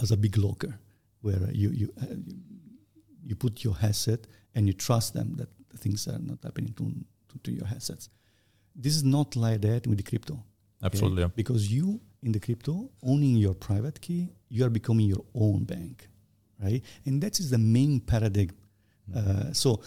as 0.00 0.10
a 0.10 0.16
big 0.16 0.36
locker 0.36 0.78
where 1.22 1.50
you 1.52 1.70
you, 1.70 1.92
uh, 2.02 2.06
you 2.26 2.36
you 3.26 3.34
put 3.34 3.64
your 3.64 3.76
asset 3.82 4.26
and 4.54 4.66
you 4.66 4.74
trust 4.74 5.14
them 5.14 5.34
that 5.36 5.48
things 5.78 6.06
are 6.06 6.18
not 6.18 6.38
happening 6.42 6.74
to, 6.74 6.92
to, 7.30 7.38
to 7.42 7.50
your 7.50 7.66
assets. 7.74 8.10
This 8.74 8.96
is 8.96 9.04
not 9.04 9.34
like 9.34 9.62
that 9.62 9.86
with 9.86 9.96
the 9.96 10.02
crypto. 10.02 10.42
Absolutely. 10.82 11.22
yeah. 11.22 11.28
Because 11.34 11.72
you 11.72 12.00
in 12.24 12.32
the 12.32 12.40
crypto 12.40 12.90
owning 13.02 13.36
your 13.36 13.54
private 13.54 14.00
key, 14.00 14.28
you 14.48 14.64
are 14.64 14.70
becoming 14.70 15.06
your 15.06 15.24
own 15.34 15.64
bank, 15.64 16.08
right? 16.62 16.82
And 17.04 17.22
that 17.22 17.38
is 17.38 17.50
the 17.50 17.58
main 17.58 18.00
paradigm. 18.00 18.50
Uh, 19.14 19.52
so 19.52 19.82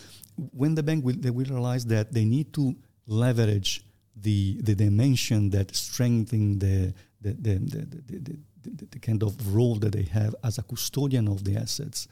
when 0.53 0.75
the 0.75 0.83
bank 0.83 1.03
will 1.03 1.15
they 1.17 1.31
will 1.31 1.45
realize 1.45 1.85
that 1.87 2.13
they 2.13 2.23
need 2.23 2.53
to 2.53 2.75
leverage 3.07 3.83
the 4.15 4.57
the 4.61 4.75
dimension 4.75 5.49
that 5.49 5.75
strengthen 5.75 6.59
the 6.59 6.93
the 7.21 7.31
the, 7.33 7.53
the, 7.73 7.79
the, 7.79 8.19
the, 8.19 8.39
the, 8.63 8.85
the 8.91 8.99
kind 8.99 9.23
of 9.23 9.31
role 9.55 9.75
that 9.75 9.93
they 9.93 10.03
have 10.03 10.35
as 10.43 10.57
a 10.59 10.63
custodian 10.63 11.27
of 11.27 11.43
the 11.43 11.55
assets, 11.55 12.07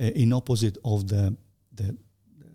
uh, 0.00 0.04
in 0.04 0.32
opposite 0.32 0.76
of 0.84 1.08
the, 1.08 1.34
the 1.72 1.96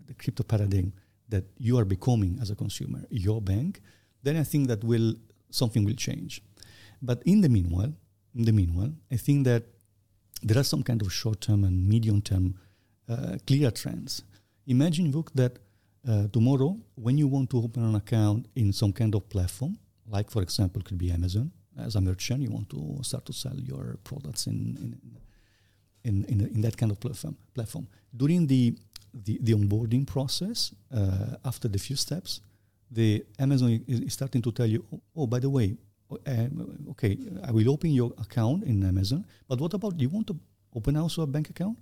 the 0.06 0.14
crypto 0.14 0.44
paradigm 0.44 0.92
that 1.28 1.44
you 1.58 1.76
are 1.78 1.84
becoming 1.84 2.38
as 2.40 2.50
a 2.50 2.54
consumer, 2.54 3.00
your 3.10 3.42
bank, 3.42 3.80
then 4.22 4.36
I 4.36 4.44
think 4.44 4.68
that 4.68 4.82
will 4.84 5.14
something 5.50 5.84
will 5.84 5.94
change. 5.94 6.42
But 7.00 7.22
in 7.24 7.40
the 7.40 7.48
meanwhile, 7.48 7.92
in 8.34 8.44
the 8.44 8.52
meanwhile, 8.52 8.92
I 9.10 9.16
think 9.16 9.44
that 9.44 9.64
there 10.42 10.58
are 10.58 10.64
some 10.64 10.82
kind 10.82 11.02
of 11.02 11.12
short-term 11.12 11.64
and 11.64 11.88
medium-term 11.88 12.54
uh, 13.08 13.38
clear 13.46 13.70
trends. 13.70 14.22
Imagine, 14.66 15.10
look, 15.10 15.32
that 15.34 15.58
uh, 16.08 16.28
tomorrow, 16.28 16.76
when 16.94 17.18
you 17.18 17.26
want 17.26 17.50
to 17.50 17.58
open 17.58 17.84
an 17.84 17.94
account 17.94 18.46
in 18.54 18.72
some 18.72 18.92
kind 18.92 19.14
of 19.14 19.28
platform, 19.28 19.78
like 20.06 20.30
for 20.30 20.42
example, 20.42 20.82
could 20.82 20.98
be 20.98 21.10
Amazon, 21.10 21.50
as 21.78 21.96
a 21.96 22.00
merchant, 22.00 22.42
you 22.42 22.50
want 22.50 22.68
to 22.70 22.98
start 23.02 23.24
to 23.26 23.32
sell 23.32 23.56
your 23.56 23.98
products 24.04 24.46
in 24.46 24.76
in 24.82 25.18
in, 26.04 26.24
in, 26.24 26.40
in 26.54 26.60
that 26.60 26.76
kind 26.76 26.90
of 26.90 26.98
platform. 27.00 27.36
Platform 27.54 27.86
during 28.16 28.46
the 28.46 28.76
the, 29.14 29.38
the 29.40 29.54
onboarding 29.54 30.06
process, 30.06 30.74
uh, 30.94 31.36
after 31.44 31.66
the 31.68 31.78
few 31.78 31.96
steps, 31.96 32.40
the 32.90 33.24
Amazon 33.38 33.82
is, 33.86 34.12
starting 34.12 34.42
to 34.42 34.52
tell 34.52 34.66
you, 34.66 34.84
oh 35.16 35.26
by 35.26 35.38
the 35.38 35.50
way, 35.50 35.76
um, 36.10 36.86
okay, 36.90 37.18
I 37.44 37.50
will 37.50 37.70
open 37.70 37.90
your 37.90 38.12
account 38.18 38.64
in 38.64 38.84
Amazon, 38.84 39.26
but 39.46 39.60
what 39.60 39.74
about 39.74 40.00
you 40.00 40.08
want 40.08 40.26
to 40.28 40.36
open 40.74 40.96
also 40.96 41.22
a 41.22 41.26
bank 41.26 41.50
account? 41.50 41.78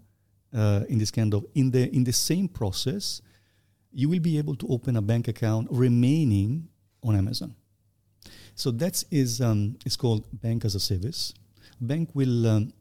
Uh, 0.54 0.84
in 0.88 0.98
this 0.98 1.10
kind 1.10 1.34
of 1.34 1.44
in 1.54 1.70
the 1.70 1.94
in 1.94 2.04
the 2.04 2.12
same 2.12 2.48
process, 2.48 3.20
you 3.92 4.08
will 4.08 4.20
be 4.20 4.38
able 4.38 4.54
to 4.54 4.66
open 4.68 4.96
a 4.96 5.02
bank 5.02 5.28
account 5.28 5.68
remaining 5.70 6.68
on 7.02 7.16
Amazon. 7.16 7.54
So 8.54 8.70
that 8.70 9.02
is 9.10 9.40
um, 9.40 9.76
it's 9.84 9.96
called 9.96 10.24
bank 10.40 10.64
as 10.64 10.74
a 10.74 10.80
service. 10.80 11.34
Bank 11.80 12.10
will 12.14 12.46
um, 12.46 12.72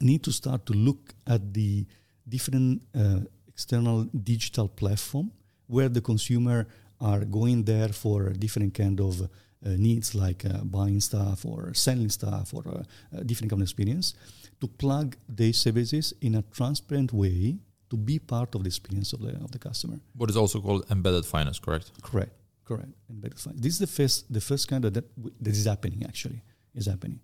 need 0.00 0.22
to 0.24 0.32
start 0.32 0.64
to 0.66 0.72
look 0.72 1.14
at 1.26 1.52
the 1.52 1.86
different 2.28 2.82
uh, 2.94 3.20
external 3.48 4.04
digital 4.04 4.68
platform 4.68 5.30
where 5.66 5.88
the 5.88 6.00
consumer 6.00 6.66
are 7.00 7.24
going 7.24 7.64
there 7.64 7.88
for 7.88 8.30
different 8.30 8.74
kind 8.74 9.00
of 9.00 9.22
uh, 9.22 9.26
needs 9.70 10.14
like 10.14 10.44
uh, 10.44 10.64
buying 10.64 11.00
stuff 11.00 11.44
or 11.44 11.72
selling 11.74 12.10
stuff 12.10 12.52
or 12.54 12.64
uh, 12.68 13.22
different 13.24 13.50
kind 13.50 13.62
of 13.62 13.66
experience 13.68 14.14
to 14.60 14.66
plug 14.68 15.16
these 15.28 15.56
services 15.56 16.14
in 16.20 16.34
a 16.34 16.42
transparent 16.50 17.12
way 17.12 17.56
to 17.90 17.96
be 17.96 18.18
part 18.18 18.54
of 18.54 18.62
the 18.62 18.68
experience 18.68 19.12
of 19.12 19.20
the 19.20 19.32
of 19.44 19.50
the 19.50 19.58
customer. 19.58 19.98
What 20.16 20.30
is 20.30 20.36
also 20.36 20.60
called 20.60 20.84
embedded 20.90 21.24
finance, 21.26 21.58
correct? 21.60 21.90
Correct, 22.02 22.32
correct. 22.64 22.92
Embedded 23.10 23.38
finance. 23.38 23.60
This 23.62 23.72
is 23.74 23.78
the 23.78 23.86
first 23.98 24.32
the 24.32 24.40
first 24.40 24.66
kind 24.68 24.84
of 24.84 24.92
that 24.94 25.06
w- 25.16 25.34
that 25.44 25.50
is 25.54 25.64
happening 25.66 26.02
actually 26.04 26.40
is 26.74 26.86
happening. 26.86 27.20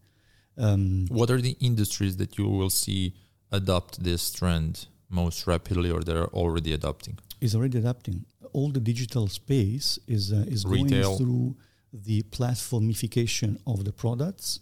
Um, 0.57 1.07
What 1.09 1.31
are 1.31 1.41
the 1.41 1.57
industries 1.61 2.17
that 2.17 2.37
you 2.39 2.47
will 2.49 2.71
see 2.71 3.15
adopt 3.51 4.03
this 4.03 4.31
trend 4.33 4.87
most 5.09 5.47
rapidly, 5.47 5.91
or 5.91 6.01
that 6.03 6.17
are 6.17 6.31
already 6.43 6.73
adopting? 6.73 7.19
is 7.41 7.55
already 7.55 7.79
adapting. 7.79 8.25
All 8.53 8.71
the 8.73 8.81
digital 8.81 9.29
space 9.29 9.89
is 10.17 10.33
uh, 10.33 10.45
is 10.55 10.65
Retail. 10.67 11.03
going 11.03 11.17
through 11.19 11.47
the 11.93 12.23
platformification 12.23 13.59
of 13.67 13.85
the 13.85 13.93
products. 13.93 14.61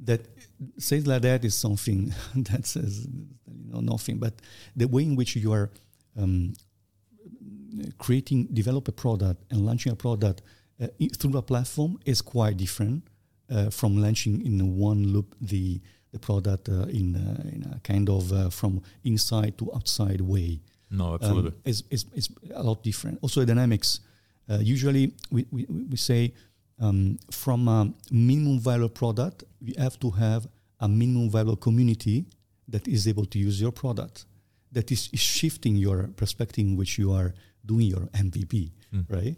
That 0.00 0.20
says 0.78 1.06
like 1.08 1.22
that 1.22 1.44
is 1.44 1.54
something 1.56 2.14
that 2.36 2.66
says 2.66 3.06
you 3.06 3.72
know 3.72 3.80
nothing, 3.80 4.18
but 4.18 4.34
the 4.76 4.86
way 4.86 5.02
in 5.02 5.16
which 5.16 5.34
you 5.34 5.52
are 5.52 5.70
um, 6.16 6.54
creating, 7.98 8.46
develop 8.52 8.86
a 8.88 8.92
product 8.92 9.42
and 9.50 9.66
launching 9.66 9.92
a 9.92 9.96
product 9.96 10.42
uh, 10.80 10.86
through 11.16 11.36
a 11.36 11.42
platform 11.42 11.98
is 12.04 12.22
quite 12.22 12.56
different 12.56 13.02
uh, 13.50 13.70
from 13.70 14.00
launching 14.00 14.44
in 14.46 14.76
one 14.76 15.04
loop 15.08 15.34
the 15.40 15.80
the 16.12 16.18
product 16.18 16.68
uh, 16.68 16.86
in 16.88 17.16
uh, 17.16 17.42
in 17.52 17.64
a 17.74 17.80
kind 17.80 18.08
of 18.08 18.32
uh, 18.32 18.48
from 18.50 18.80
inside 19.04 19.58
to 19.58 19.72
outside 19.74 20.20
way 20.20 20.60
No, 20.90 21.14
absolutely. 21.14 21.50
um, 21.50 21.56
is, 21.64 21.84
is, 21.90 22.06
is 22.14 22.28
a 22.54 22.62
lot 22.62 22.82
different. 22.82 23.18
Also, 23.20 23.40
the 23.40 23.46
dynamics. 23.46 24.00
Uh, 24.50 24.58
usually, 24.62 25.12
we, 25.30 25.44
we, 25.50 25.66
we 25.66 25.96
say 25.98 26.32
um, 26.80 27.18
from 27.30 27.68
a 27.68 27.92
minimum 28.10 28.60
viable 28.60 28.88
product, 28.88 29.44
you 29.60 29.74
have 29.78 29.98
to 30.00 30.10
have 30.10 30.46
a 30.80 30.88
minimum 30.88 31.28
viable 31.30 31.56
community 31.56 32.24
that 32.68 32.86
is 32.86 33.08
able 33.08 33.24
to 33.26 33.38
use 33.38 33.60
your 33.60 33.72
product. 33.72 34.26
That 34.72 34.90
is, 34.92 35.08
shifting 35.14 35.76
your 35.76 36.08
perspective 36.16 36.64
in 36.64 36.76
which 36.76 36.98
you 36.98 37.12
are 37.12 37.34
doing 37.64 37.86
your 37.86 38.08
MVP, 38.12 38.70
Mm. 38.94 39.04
right? 39.10 39.36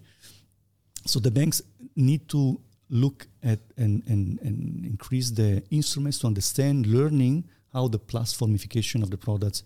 So 1.07 1.19
the 1.19 1.31
banks 1.31 1.61
need 1.97 2.29
to 2.29 2.61
look 2.89 3.27
at 3.43 3.59
and, 3.77 4.03
and, 4.07 4.39
and 4.43 4.85
increase 4.85 5.31
the 5.31 5.63
instruments 5.71 6.19
to 6.21 6.27
understand, 6.27 6.87
learning 6.87 7.45
how 7.73 7.89
the 7.89 7.99
platformification 7.99 9.03
of 9.03 9.11
the 9.11 9.17
products 9.17 9.63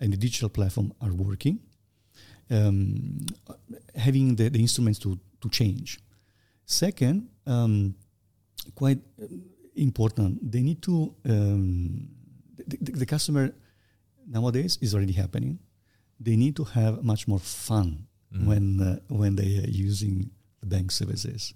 and 0.00 0.12
the 0.12 0.16
digital 0.16 0.48
platform 0.48 0.92
are 1.00 1.12
working, 1.12 1.58
um, 2.50 3.26
having 3.94 4.36
the, 4.36 4.48
the 4.48 4.60
instruments 4.60 4.98
to, 5.00 5.18
to 5.40 5.48
change. 5.48 5.98
Second, 6.66 7.28
um, 7.46 7.94
quite 8.74 8.98
um, 9.22 9.42
important, 9.76 10.50
they 10.52 10.62
need 10.62 10.82
to, 10.82 11.14
um, 11.28 12.08
the, 12.56 12.76
the, 12.80 12.92
the 12.92 13.06
customer 13.06 13.52
nowadays 14.26 14.76
is 14.80 14.94
already 14.94 15.12
happening. 15.12 15.58
They 16.18 16.36
need 16.36 16.56
to 16.56 16.64
have 16.64 17.04
much 17.04 17.28
more 17.28 17.38
fun 17.38 18.06
Mhm. 18.32 18.46
when, 18.46 18.80
uh, 18.80 18.98
when 19.08 19.36
they 19.36 19.58
are 19.58 19.70
using 19.70 20.30
the 20.60 20.66
bank 20.66 20.90
services. 20.90 21.54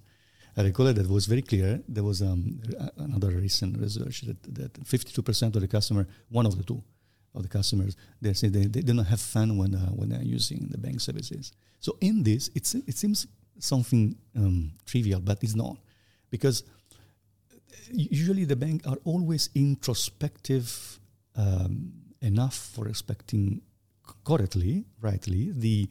I 0.57 0.63
recall 0.63 0.93
that 0.93 1.09
was 1.09 1.27
very 1.27 1.43
clear. 1.43 1.83
There 1.89 2.05
was 2.05 2.23
um, 2.23 2.61
another 2.97 3.31
recent 3.31 3.79
research 3.79 4.23
that, 4.23 4.41
that 4.55 4.73
52% 4.85 5.55
of 5.57 5.61
the 5.61 5.69
customer, 5.69 6.07
one 6.29 6.47
of 6.47 6.57
the 6.57 6.65
two 6.65 6.83
of 7.35 7.43
the 7.43 7.49
customers, 7.49 7.97
they 8.21 8.33
say 8.35 8.49
they, 8.49 8.67
they 8.67 8.83
do 8.83 8.95
not 8.95 9.07
have 9.07 9.21
fun 9.21 9.57
when, 9.57 9.75
uh, 9.75 9.87
when 9.91 10.09
they're 10.11 10.23
using 10.23 10.69
the 10.71 10.79
bank 10.79 11.01
services. 11.01 11.53
So 11.81 11.97
in 12.01 12.23
this, 12.23 12.51
it's, 12.55 12.75
it 12.75 12.97
seems 12.97 13.27
something 13.61 14.17
um, 14.37 14.73
trivial, 14.87 15.21
but 15.21 15.43
it's 15.43 15.55
not. 15.55 15.77
Because 16.31 16.65
usually 17.93 18.45
the 18.45 18.57
bank 18.57 18.87
are 18.87 18.99
always 19.05 19.51
introspective 19.55 20.99
um, 21.37 21.93
enough 22.21 22.55
for 22.75 22.85
respecting 22.85 23.63
correctly, 24.25 24.85
rightly, 25.01 25.53
the 25.53 25.89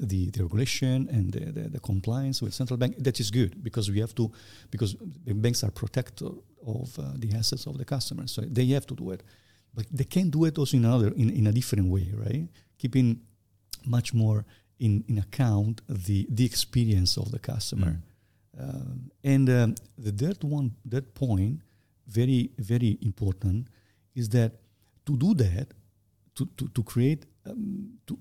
the, 0.00 0.30
the 0.30 0.42
regulation 0.42 1.08
and 1.12 1.32
the, 1.32 1.52
the, 1.52 1.68
the 1.68 1.80
compliance 1.80 2.42
with 2.42 2.54
central 2.54 2.76
bank. 2.76 2.96
That 2.98 3.20
is 3.20 3.30
good 3.30 3.62
because 3.62 3.90
we 3.90 4.00
have 4.00 4.14
to, 4.16 4.32
because 4.70 4.96
the 5.24 5.34
banks 5.34 5.62
are 5.62 5.70
protector 5.70 6.30
of 6.66 6.98
uh, 6.98 7.12
the 7.16 7.34
assets 7.34 7.66
of 7.66 7.78
the 7.78 7.84
customers, 7.84 8.32
so 8.32 8.40
they 8.40 8.66
have 8.66 8.86
to 8.86 8.94
do 8.94 9.10
it. 9.10 9.22
But 9.74 9.86
they 9.92 10.04
can 10.04 10.30
do 10.30 10.44
it 10.46 10.58
also 10.58 10.76
in 10.76 10.84
another 10.84 11.08
in, 11.08 11.30
in 11.30 11.46
a 11.46 11.52
different 11.52 11.88
way, 11.88 12.10
right? 12.14 12.48
Keeping 12.78 13.20
much 13.86 14.12
more 14.12 14.44
in, 14.82 15.04
in 15.08 15.18
account 15.18 15.80
the 15.88 16.26
the 16.28 16.44
experience 16.44 17.16
of 17.16 17.30
the 17.30 17.38
customer. 17.38 18.00
Um, 18.58 19.10
and 19.24 19.48
um, 19.48 19.74
the 19.96 20.12
third 20.12 20.44
one, 20.44 20.72
that 20.84 21.14
point, 21.14 21.60
very 22.06 22.50
very 22.58 22.98
important, 23.00 23.68
is 24.14 24.28
that 24.30 24.52
to 25.06 25.16
do 25.16 25.34
that, 25.34 25.68
to 26.34 26.46
to, 26.56 26.68
to 26.68 26.82
create 26.82 27.24
um, 27.46 27.98
to 28.06 28.18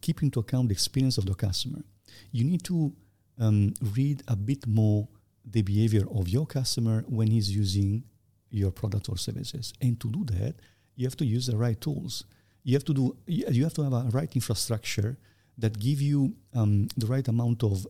keep 0.00 0.22
into 0.22 0.40
account 0.40 0.68
the 0.68 0.74
experience 0.74 1.16
of 1.18 1.24
the 1.24 1.34
customer, 1.34 1.82
you 2.30 2.44
need 2.44 2.62
to 2.64 2.92
um, 3.38 3.72
read 3.96 4.22
a 4.28 4.36
bit 4.36 4.66
more 4.66 5.08
the 5.44 5.62
behavior 5.62 6.04
of 6.14 6.28
your 6.28 6.46
customer 6.46 7.04
when 7.08 7.28
he's 7.28 7.50
using 7.50 8.04
your 8.50 8.70
product 8.70 9.08
or 9.08 9.16
services. 9.16 9.72
And 9.80 9.98
to 10.00 10.08
do 10.10 10.24
that, 10.36 10.54
you 10.94 11.06
have 11.06 11.16
to 11.16 11.24
use 11.24 11.46
the 11.46 11.56
right 11.56 11.80
tools. 11.80 12.24
You 12.64 12.74
have 12.74 12.84
to 12.84 12.94
do. 12.94 13.16
You 13.26 13.64
have 13.64 13.74
to 13.74 13.82
have 13.82 13.92
a 13.92 14.04
right 14.12 14.30
infrastructure 14.34 15.16
that 15.58 15.78
give 15.78 16.00
you 16.00 16.34
um, 16.54 16.88
the 16.96 17.06
right 17.06 17.26
amount 17.28 17.62
of 17.62 17.86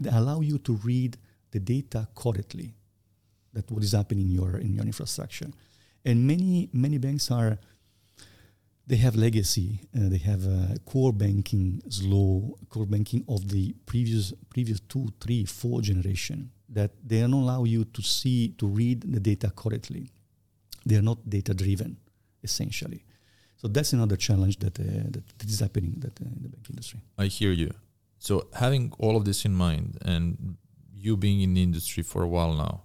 that 0.00 0.12
allow 0.12 0.40
you 0.40 0.58
to 0.58 0.74
read 0.84 1.16
the 1.50 1.60
data 1.60 2.08
correctly. 2.14 2.74
That 3.52 3.70
what 3.70 3.82
is 3.82 3.92
happening 3.92 4.26
in 4.26 4.32
your 4.32 4.58
in 4.58 4.74
your 4.74 4.84
infrastructure, 4.84 5.48
and 6.04 6.26
many 6.26 6.68
many 6.72 6.98
banks 6.98 7.30
are 7.30 7.58
they 8.86 8.96
have 8.96 9.16
legacy. 9.16 9.80
Uh, 9.94 10.08
they 10.08 10.18
have 10.18 10.46
uh, 10.46 10.76
core 10.84 11.12
banking 11.12 11.82
slow 11.88 12.56
core 12.68 12.86
banking 12.86 13.24
of 13.28 13.48
the 13.48 13.74
previous 13.86 14.32
previous 14.50 14.80
two, 14.80 15.08
three, 15.20 15.44
four 15.44 15.80
generation 15.80 16.50
that 16.68 16.90
they 17.04 17.20
don't 17.20 17.32
allow 17.32 17.64
you 17.64 17.84
to 17.84 18.02
see 18.02 18.48
to 18.58 18.66
read 18.66 19.00
the 19.12 19.20
data 19.20 19.50
correctly. 19.56 20.10
They 20.84 20.96
are 20.96 21.02
not 21.02 21.28
data 21.28 21.54
driven, 21.54 21.96
essentially. 22.42 23.04
So 23.56 23.68
that's 23.68 23.92
another 23.92 24.16
challenge 24.16 24.58
that 24.58 24.78
uh, 24.78 24.84
that 25.38 25.48
is 25.48 25.60
happening 25.60 25.94
that 25.98 26.20
uh, 26.20 26.24
in 26.24 26.42
the 26.42 26.48
bank 26.48 26.66
industry. 26.70 27.00
I 27.18 27.26
hear 27.26 27.52
you. 27.52 27.72
So 28.18 28.48
having 28.54 28.92
all 28.98 29.16
of 29.16 29.24
this 29.24 29.44
in 29.44 29.54
mind, 29.54 29.98
and 30.02 30.56
you 30.94 31.16
being 31.16 31.40
in 31.40 31.54
the 31.54 31.62
industry 31.62 32.02
for 32.02 32.22
a 32.22 32.28
while 32.28 32.54
now, 32.54 32.82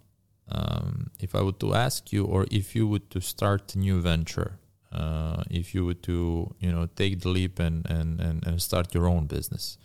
um, 0.50 1.12
if 1.20 1.36
I 1.36 1.42
were 1.42 1.60
to 1.66 1.74
ask 1.74 2.12
you, 2.12 2.26
or 2.26 2.46
if 2.52 2.76
you 2.76 2.88
would 2.88 3.10
to 3.12 3.22
start 3.22 3.76
a 3.76 3.80
new 3.80 4.02
venture, 4.02 4.60
uh, 4.92 5.44
if 5.50 5.74
you 5.74 5.86
would 5.86 6.04
to 6.04 6.54
you 6.60 6.72
know 6.72 6.88
take 6.96 7.22
the 7.22 7.30
leap 7.30 7.60
and, 7.60 7.90
and, 7.90 8.20
and, 8.20 8.46
and 8.46 8.62
start 8.62 8.94
your 8.94 9.08
own 9.08 9.26
business, 9.28 9.78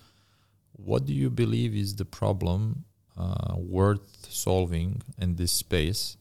what 0.72 1.06
do 1.06 1.14
you 1.14 1.30
believe 1.30 1.74
is 1.74 1.96
the 1.96 2.04
problem 2.04 2.84
uh, 3.16 3.54
worth 3.56 4.26
solving 4.30 5.02
in 5.18 5.36
this 5.36 5.52
space 5.52 6.16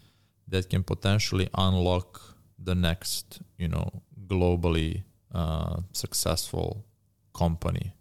that 0.47 0.69
can 0.69 0.84
potentially 0.84 1.49
unlock 1.56 2.34
the 2.57 2.75
next 2.75 3.41
you 3.57 3.67
know 3.67 4.03
globally 4.27 5.03
uh, 5.33 5.81
successful 5.91 6.85
company? 7.33 7.93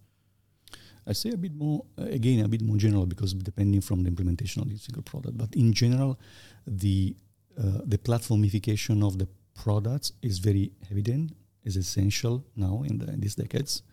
I 1.07 1.13
say 1.13 1.29
a 1.29 1.37
bit 1.37 1.53
more 1.53 1.85
again, 1.97 2.43
a 2.43 2.47
bit 2.47 2.61
more 2.61 2.77
general 2.77 3.05
because 3.05 3.33
depending 3.33 3.81
from 3.81 4.03
the 4.03 4.09
implementation 4.09 4.61
of 4.61 4.69
the 4.69 4.77
single 4.77 5.03
product, 5.03 5.37
but 5.37 5.55
in 5.55 5.71
general, 5.73 6.19
the 6.65 7.15
uh, 7.57 7.81
the 7.85 7.97
platformification 7.97 9.05
of 9.05 9.17
the 9.17 9.27
products 9.53 10.11
is 10.21 10.39
very 10.39 10.71
evident, 10.91 11.31
is 11.63 11.77
essential 11.77 12.43
now 12.55 12.83
in, 12.85 12.97
the, 12.97 13.07
in 13.13 13.21
these 13.21 13.35
decades, 13.35 13.83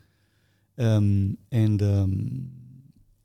um, 0.78 1.36
and 1.52 1.82
um, 1.82 2.50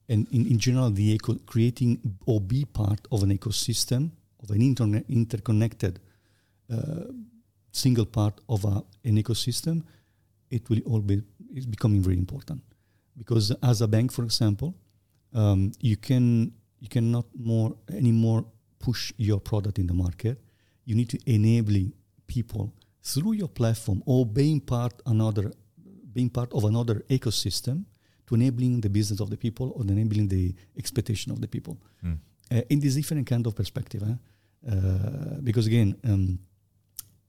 and 0.10 0.28
in, 0.32 0.46
in 0.48 0.60
general, 0.60 0.90
the 0.90 1.14
eco 1.14 1.36
creating 1.46 2.00
or 2.26 2.40
be 2.40 2.66
part 2.66 3.08
of 3.12 3.24
an 3.24 3.38
ecosystem 3.38 4.12
of 4.44 4.52
an 4.52 4.62
interconnected 5.10 6.00
uh, 6.72 7.06
single 7.72 8.06
part 8.06 8.42
of 8.48 8.66
a, 8.66 8.84
an 9.04 9.18
ecosystem, 9.18 9.84
it 10.50 10.70
will 10.70 10.82
all 10.86 11.02
be 11.02 11.22
is 11.56 11.66
becoming 11.66 12.02
very 12.02 12.18
important 12.18 12.62
because 13.18 13.52
as 13.64 13.82
a 13.82 13.88
bank, 13.88 14.12
for 14.12 14.24
example, 14.24 14.76
um, 15.34 15.72
you 15.80 15.98
can 15.98 16.52
you 16.80 16.90
cannot 16.90 17.26
more 17.36 17.76
anymore 17.90 18.46
push 18.80 19.12
your 19.18 19.40
product 19.40 19.80
in 19.80 19.88
the 19.88 19.94
market. 19.94 20.38
You 20.86 20.96
need 20.96 21.10
to 21.10 21.18
enabling 21.26 21.94
people 22.28 22.74
through 23.02 23.34
your 23.34 23.48
platform 23.50 24.04
or 24.06 24.26
being 24.26 24.60
part 24.62 24.94
another 25.06 25.52
being 26.14 26.30
part 26.30 26.52
of 26.54 26.64
another 26.64 27.04
ecosystem 27.10 27.86
to 28.28 28.36
enabling 28.36 28.82
the 28.82 28.90
business 28.90 29.20
of 29.20 29.30
the 29.30 29.38
people 29.38 29.72
or 29.76 29.82
enabling 29.84 30.28
the 30.28 30.54
expectation 30.78 31.32
of 31.32 31.40
the 31.42 31.48
people 31.48 31.78
Mm. 32.04 32.18
uh, 32.52 32.62
in 32.70 32.80
this 32.80 32.96
different 32.96 33.26
kind 33.28 33.46
of 33.48 33.54
perspective. 33.56 34.02
Huh? 34.08 34.18
Uh, 34.72 35.40
because 35.44 35.66
again, 35.68 35.96
um, 36.04 36.40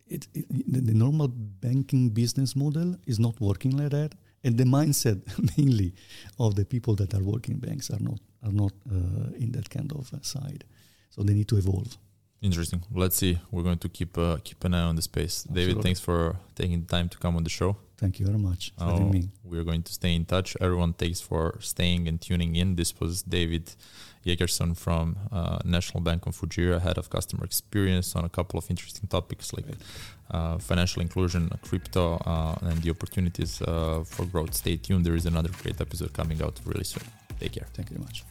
it, 0.09 0.27
it, 0.35 0.47
the, 0.87 0.95
normal 0.95 1.29
banking 1.29 2.11
business 2.11 2.55
model 2.57 2.97
is 3.07 3.19
not 3.19 3.41
working 3.41 3.77
like 3.77 3.91
that, 3.91 4.15
and 4.45 4.57
the 4.57 4.65
mindset 4.65 5.21
mainly 5.57 5.95
of 6.39 6.55
the 6.55 6.65
people 6.65 6.95
that 6.97 7.15
are 7.15 7.23
working 7.23 7.59
banks 7.59 7.91
are 7.91 8.01
not 8.01 8.21
are 8.45 8.53
not 8.53 8.73
uh, 8.91 9.31
in 9.39 9.53
that 9.53 9.69
kind 9.71 9.93
of 9.93 10.13
uh, 10.15 10.19
side. 10.23 10.65
So 11.11 11.23
they 11.23 11.35
need 11.35 11.49
to 11.49 11.57
evolve. 11.57 11.97
Interesting. 12.41 12.83
Let's 12.95 13.17
see. 13.17 13.39
We're 13.51 13.65
going 13.65 13.79
to 13.79 13.89
keep 13.89 14.17
uh, 14.17 14.37
keep 14.45 14.65
an 14.65 14.75
eye 14.75 14.83
on 14.83 14.97
the 14.97 15.03
space. 15.03 15.43
Devid, 15.43 15.83
thanks 15.83 16.01
for 16.01 16.37
taking 16.55 16.81
the 16.81 16.87
time 16.87 17.09
to 17.09 17.19
come 17.19 17.37
on 17.37 17.45
the 17.45 17.51
show. 17.51 17.77
Thank 17.99 18.21
you 18.21 18.27
very 18.27 18.39
much 18.39 18.73
for 18.79 18.85
having 18.85 19.11
me. 19.11 19.29
we're 19.45 19.65
going 19.65 19.83
to 19.83 19.93
stay 19.93 20.15
in 20.15 20.25
touch. 20.25 20.57
Everyone, 20.61 20.93
thanks 20.93 21.21
for 21.21 21.59
staying 21.61 22.07
and 22.07 22.21
tuning 22.21 22.55
in. 22.55 22.77
This 22.77 22.99
was 23.01 23.23
Devid 23.23 23.75
Jegerson 24.25 24.75
from 24.75 25.17
uh, 25.33 25.59
National 25.65 26.01
Bank 26.01 26.27
of 26.27 26.37
Fujairah, 26.41 26.81
head 26.81 26.97
of 26.97 27.11
customer 27.11 27.45
experience, 27.45 28.15
on 28.15 28.25
a 28.25 28.29
couple 28.29 28.57
of 28.57 28.71
interesting 28.71 29.09
topics 29.09 29.53
like 29.53 29.67
uh, 30.31 30.59
financial 30.59 31.03
inclusion, 31.03 31.51
crypto, 31.63 32.19
uh, 32.25 32.55
and 32.63 32.81
the 32.83 32.91
opportunities 32.91 33.61
uh, 33.63 34.05
for 34.07 34.25
growth. 34.27 34.55
Stay 34.55 34.77
tuned. 34.77 35.05
There 35.05 35.17
is 35.17 35.27
another 35.27 35.51
great 35.63 35.81
episode 35.81 36.13
coming 36.13 36.41
out 36.41 36.61
really 36.65 36.85
soon. 36.85 37.05
Take 37.41 37.53
care. 37.53 37.67
Thank 37.75 37.91
you 37.91 37.97
very 37.97 38.05
much. 38.05 38.25